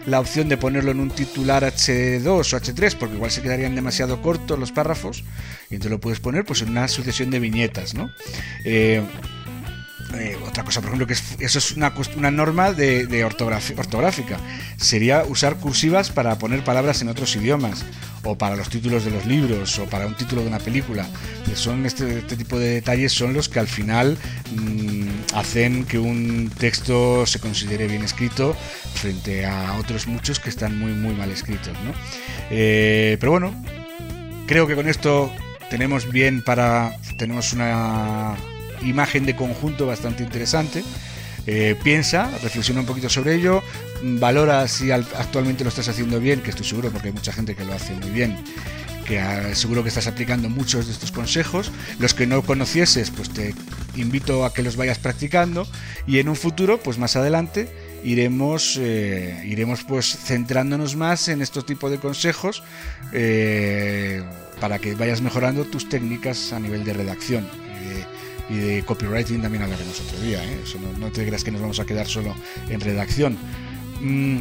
la 0.06 0.20
opción 0.20 0.50
de 0.50 0.58
ponerlo 0.58 0.92
en 0.92 1.00
un 1.00 1.10
titular 1.10 1.64
H2 1.64 2.28
o 2.28 2.42
H3, 2.42 2.96
porque 2.96 3.16
igual 3.16 3.32
se 3.32 3.42
quedarían 3.42 3.76
demasiado 3.76 4.22
cortos 4.22 4.60
los 4.60 4.72
párrafos, 4.72 5.24
y 5.70 5.76
entonces 5.76 5.92
lo 5.92 6.00
puedes 6.00 6.20
poner 6.20 6.46
pues 6.46 6.62
en 6.62 6.70
una 6.70 6.88
sucesión 6.88 7.32
de 7.32 7.40
viñetas, 7.40 7.94
¿no? 7.94 8.12
Eh, 8.64 9.02
eh, 10.14 10.38
otra 10.46 10.64
cosa, 10.64 10.82
por 10.82 10.90
ejemplo, 10.90 11.08
que 11.08 11.14
eso 11.14 11.60
es 11.60 11.72
una, 11.72 11.94
una 12.16 12.32
norma 12.32 12.72
de, 12.72 13.24
ortográfica. 13.26 14.38
Sería 14.78 15.24
usar 15.24 15.58
cursivas 15.58 16.12
para 16.12 16.38
poner 16.38 16.64
palabras 16.64 17.02
en 17.02 17.10
otros 17.10 17.36
idiomas, 17.36 17.84
o 18.24 18.38
para 18.38 18.56
los 18.56 18.70
títulos 18.70 19.04
de 19.04 19.12
los 19.12 19.26
libros, 19.26 19.80
o 19.80 19.86
para 19.86 20.06
un 20.06 20.16
título 20.16 20.42
de 20.42 20.48
una 20.48 20.60
película. 20.60 21.08
Son 21.56 21.86
este, 21.86 22.20
este 22.20 22.38
tipo 22.38 22.60
de 22.60 22.70
detalles 22.76 23.12
son 23.12 23.34
los 23.34 23.50
que 23.50 23.60
al 23.60 23.68
final 23.68 24.18
mm, 24.56 25.36
hacen 25.36 25.86
que 25.86 25.98
un 25.98 26.52
texto 26.58 27.26
se 27.26 27.40
considere 27.40 27.88
bien 27.88 28.04
escrito 28.04 28.56
frente 28.94 29.46
a 29.46 29.78
otros 29.80 30.08
muchos 30.08 30.40
que 30.40 30.50
están 30.50 30.78
muy, 30.78 30.92
muy 30.92 31.14
mal 31.14 31.32
escritos. 31.32 31.76
Eh, 32.52 33.18
pero 33.20 33.32
bueno, 33.32 33.54
creo 34.48 34.68
que 34.68 34.76
con 34.76 34.88
esto 34.88 35.32
tenemos 35.70 36.12
bien 36.12 36.44
para. 36.44 36.96
tenemos 37.18 37.54
una 37.54 38.36
imagen 38.82 39.26
de 39.26 39.36
conjunto 39.36 39.86
bastante 39.86 40.24
interesante. 40.24 40.84
Eh, 41.48 41.76
piensa, 41.84 42.32
reflexiona 42.42 42.80
un 42.80 42.88
poquito 42.88 43.08
sobre 43.08 43.36
ello, 43.36 43.62
valora 44.02 44.68
si 44.68 44.92
actualmente 44.92 45.64
lo 45.64 45.70
estás 45.70 45.88
haciendo 45.88 46.20
bien, 46.20 46.42
que 46.42 46.50
estoy 46.50 46.66
seguro 46.66 46.90
porque 46.90 47.10
hay 47.10 47.14
mucha 47.14 47.34
gente 47.34 47.56
que 47.56 47.64
lo 47.64 47.74
hace 47.74 47.94
muy 47.94 48.10
bien, 48.10 48.36
que 49.06 49.20
ah, 49.20 49.54
seguro 49.54 49.84
que 49.84 49.90
estás 49.90 50.08
aplicando 50.08 50.50
muchos 50.50 50.88
de 50.88 50.94
estos 50.94 51.12
consejos. 51.12 51.72
Los 52.00 52.16
que 52.16 52.26
no 52.26 52.42
conocieses, 52.42 53.12
pues 53.12 53.30
te 53.30 53.54
invito 53.96 54.44
a 54.44 54.54
que 54.54 54.64
los 54.64 54.76
vayas 54.76 54.98
practicando 54.98 55.68
y 56.08 56.18
en 56.18 56.30
un 56.30 56.36
futuro, 56.36 56.80
pues 56.80 56.98
más 56.98 57.16
adelante, 57.16 57.70
iremos, 58.04 58.78
eh, 58.82 59.44
iremos 59.46 59.84
pues 59.84 60.18
centrándonos 60.18 60.96
más 60.96 61.28
en 61.28 61.44
estos 61.44 61.66
tipos 61.68 61.92
de 61.92 62.00
consejos 62.00 62.64
eh, 63.14 64.24
para 64.60 64.80
que 64.80 64.96
vayas 64.96 65.22
mejorando 65.22 65.64
tus 65.66 65.90
técnicas 65.90 66.54
a 66.54 66.60
nivel 66.60 66.84
de 66.84 66.94
redacción 66.94 67.65
y 68.50 68.58
de 68.58 68.84
copywriting 68.84 69.42
también 69.42 69.64
hablaremos 69.64 70.00
otro 70.00 70.20
día. 70.20 70.44
¿eh? 70.44 70.60
no, 71.00 71.12
te 71.12 71.26
creas 71.26 71.44
que 71.44 71.52
nos 71.52 71.62
vamos 71.62 71.80
a 71.80 71.86
quedar 71.86 72.08
solo 72.08 72.36
en 72.70 72.80
redacción. 72.80 73.38
Mm, 74.02 74.40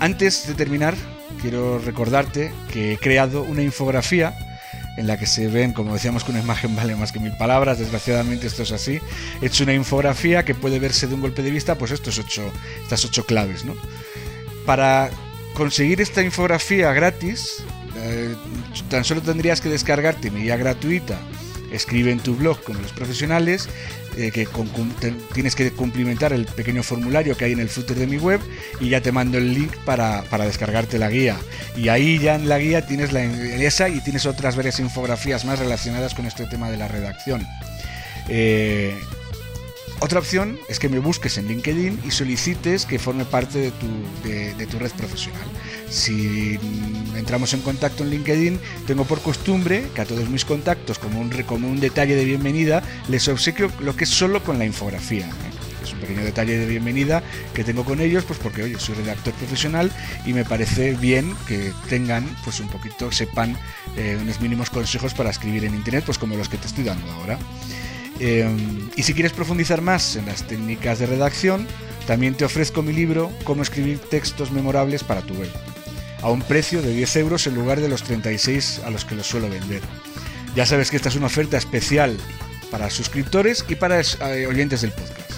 antes 0.00 0.46
de 0.46 0.54
terminar, 0.54 0.94
quiero 1.40 1.78
recordarte 1.78 2.52
que 2.72 2.94
he 2.94 2.98
creado 2.98 3.42
una 3.42 3.62
infografía 3.62 4.34
en 4.96 5.06
la 5.06 5.18
que 5.18 5.26
se 5.26 5.46
ven, 5.46 5.72
como 5.72 5.94
decíamos, 5.94 6.24
que 6.24 6.32
una 6.32 6.40
imagen 6.40 6.74
vale 6.76 6.96
más 6.96 7.12
que 7.12 7.20
mil 7.20 7.36
palabras. 7.36 7.78
Desgraciadamente 7.78 8.46
esto 8.46 8.62
es 8.62 8.72
así. 8.72 9.00
He 9.40 9.46
hecho 9.46 9.64
una 9.64 9.74
infografía 9.74 10.44
que 10.44 10.54
puede 10.54 10.78
verse 10.78 11.06
de 11.06 11.14
un 11.14 11.20
golpe 11.20 11.42
de 11.42 11.50
vista, 11.50 11.76
pues 11.76 11.92
estos 11.92 12.18
ocho, 12.18 12.50
estas 12.82 13.04
ocho 13.04 13.24
claves, 13.24 13.64
¿no? 13.64 13.74
Para 14.66 15.10
conseguir 15.54 16.00
esta 16.00 16.22
infografía 16.22 16.92
gratis, 16.92 17.64
eh, 17.96 18.34
tan 18.88 19.04
solo 19.04 19.20
tendrías 19.20 19.60
que 19.60 19.68
descargarte 19.68 20.30
mi 20.30 20.42
guía 20.42 20.56
gratuita 20.56 21.18
escribe 21.72 22.10
en 22.10 22.20
tu 22.20 22.36
blog 22.36 22.62
con 22.62 22.80
los 22.80 22.92
profesionales, 22.92 23.68
eh, 24.16 24.30
que 24.32 24.46
tienes 25.32 25.54
que 25.54 25.70
cumplimentar 25.70 26.32
el 26.32 26.44
pequeño 26.46 26.82
formulario 26.82 27.36
que 27.36 27.44
hay 27.44 27.52
en 27.52 27.60
el 27.60 27.68
footer 27.68 27.96
de 27.96 28.06
mi 28.06 28.18
web 28.18 28.40
y 28.80 28.88
ya 28.88 29.00
te 29.00 29.12
mando 29.12 29.38
el 29.38 29.54
link 29.54 29.74
para, 29.84 30.22
descargarte 30.44 30.98
la 30.98 31.10
guía. 31.10 31.36
Y 31.76 31.88
ahí 31.88 32.18
ya 32.18 32.34
en 32.34 32.48
la 32.48 32.58
guía 32.58 32.86
tienes 32.86 33.12
la 33.12 33.22
esa 33.22 33.88
y 33.88 34.00
tienes 34.00 34.26
otras 34.26 34.56
varias 34.56 34.80
infografías 34.80 35.44
más 35.44 35.58
relacionadas 35.58 36.14
con 36.14 36.26
este 36.26 36.46
tema 36.46 36.70
de 36.70 36.76
la 36.76 36.88
redacción. 36.88 37.46
Eh, 38.28 38.98
otra 40.00 40.18
opción 40.18 40.58
es 40.68 40.78
que 40.78 40.88
me 40.88 40.98
busques 40.98 41.38
en 41.38 41.46
LinkedIn 41.46 42.00
y 42.06 42.10
solicites 42.10 42.86
que 42.86 42.98
forme 42.98 43.24
parte 43.24 43.58
de 43.58 43.70
tu, 43.70 43.86
de, 44.26 44.66
tu 44.66 44.78
red 44.78 44.90
profesional. 44.92 45.46
Si 45.88 46.58
entramos 47.16 47.52
en 47.54 47.60
contacto 47.60 48.02
en 48.02 48.10
LinkedIn, 48.10 48.58
tengo 48.86 49.04
por 49.04 49.20
costumbre 49.20 49.88
que 49.94 50.00
a 50.00 50.06
todos 50.06 50.28
mis 50.28 50.44
contactos, 50.44 50.98
como 50.98 51.20
un, 51.20 51.30
como 51.42 51.68
un 51.68 51.80
detalle 51.80 52.16
de 52.16 52.24
bienvenida, 52.24 52.82
les 53.08 53.28
obsequio 53.28 53.70
lo 53.80 53.94
que 53.94 54.04
es 54.04 54.10
solo 54.10 54.42
con 54.42 54.58
la 54.58 54.64
infografía. 54.64 55.26
¿eh? 55.26 55.60
Es 55.82 55.92
un 55.92 56.00
pequeño 56.00 56.24
detalle 56.24 56.58
de 56.58 56.66
bienvenida 56.66 57.22
que 57.54 57.64
tengo 57.64 57.84
con 57.84 58.00
ellos, 58.00 58.24
pues 58.24 58.38
porque 58.38 58.62
oye, 58.62 58.78
soy 58.78 58.94
redactor 58.96 59.34
profesional 59.34 59.92
y 60.26 60.32
me 60.32 60.44
parece 60.44 60.94
bien 60.94 61.34
que 61.46 61.72
tengan, 61.88 62.24
pues 62.44 62.60
un 62.60 62.68
poquito, 62.68 63.12
sepan 63.12 63.56
eh, 63.96 64.18
unos 64.20 64.40
mínimos 64.40 64.70
consejos 64.70 65.14
para 65.14 65.30
escribir 65.30 65.64
en 65.64 65.74
internet, 65.74 66.04
pues 66.06 66.18
como 66.18 66.36
los 66.36 66.48
que 66.48 66.56
te 66.56 66.66
estoy 66.66 66.84
dando 66.84 67.10
ahora. 67.12 67.38
Em, 68.20 68.90
y 68.96 69.02
si 69.02 69.14
quieres 69.14 69.32
profundizar 69.32 69.80
más 69.80 70.14
en 70.14 70.26
las 70.26 70.46
técnicas 70.46 70.98
de 70.98 71.06
redacción, 71.06 71.66
también 72.06 72.34
te 72.34 72.44
ofrezco 72.44 72.82
mi 72.82 72.92
libro 72.92 73.32
Cómo 73.44 73.62
escribir 73.62 73.98
textos 73.98 74.52
memorables 74.52 75.02
para 75.02 75.22
tu 75.22 75.32
web, 75.34 75.50
a 76.20 76.30
un 76.30 76.42
precio 76.42 76.82
de 76.82 76.92
10 76.92 77.16
euros 77.16 77.46
en 77.46 77.54
lugar 77.54 77.80
de 77.80 77.88
los 77.88 78.02
36 78.02 78.82
a 78.84 78.90
los 78.90 79.06
que 79.06 79.14
los 79.14 79.26
suelo 79.26 79.48
vender. 79.48 79.80
Ya 80.54 80.66
sabes 80.66 80.90
que 80.90 80.96
esta 80.96 81.08
es 81.08 81.16
una 81.16 81.26
oferta 81.26 81.56
especial 81.56 82.18
para 82.70 82.90
suscriptores 82.90 83.64
y 83.68 83.74
para 83.74 84.00
eh, 84.00 84.46
oyentes 84.46 84.82
del 84.82 84.92
podcast. 84.92 85.30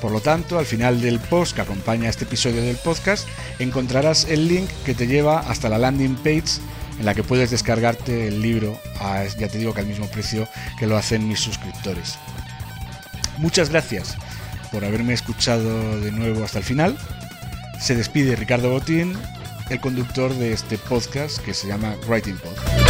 Por 0.00 0.10
lo 0.10 0.20
tanto, 0.20 0.58
al 0.58 0.66
final 0.66 1.02
del 1.02 1.20
post 1.20 1.54
que 1.54 1.60
acompaña 1.60 2.08
este 2.08 2.24
episodio 2.24 2.62
del 2.62 2.76
podcast, 2.76 3.28
encontrarás 3.58 4.24
el 4.24 4.48
link 4.48 4.70
que 4.86 4.94
te 4.94 5.06
lleva 5.06 5.40
hasta 5.40 5.68
la 5.68 5.78
landing 5.78 6.16
page 6.16 6.60
en 7.02 7.06
la 7.06 7.14
que 7.14 7.24
puedes 7.24 7.50
descargarte 7.50 8.28
el 8.28 8.40
libro, 8.40 8.80
a, 9.00 9.24
ya 9.24 9.48
te 9.48 9.58
digo 9.58 9.74
que 9.74 9.80
al 9.80 9.88
mismo 9.88 10.06
precio 10.06 10.46
que 10.78 10.86
lo 10.86 10.96
hacen 10.96 11.26
mis 11.26 11.40
suscriptores. 11.40 12.16
Muchas 13.38 13.70
gracias 13.70 14.16
por 14.70 14.84
haberme 14.84 15.12
escuchado 15.12 16.00
de 16.00 16.12
nuevo 16.12 16.44
hasta 16.44 16.58
el 16.58 16.64
final. 16.64 16.96
Se 17.80 17.96
despide 17.96 18.36
Ricardo 18.36 18.70
Botín, 18.70 19.18
el 19.68 19.80
conductor 19.80 20.32
de 20.32 20.52
este 20.52 20.78
podcast 20.78 21.38
que 21.38 21.54
se 21.54 21.66
llama 21.66 21.96
Writing 22.06 22.38
Pod. 22.38 22.81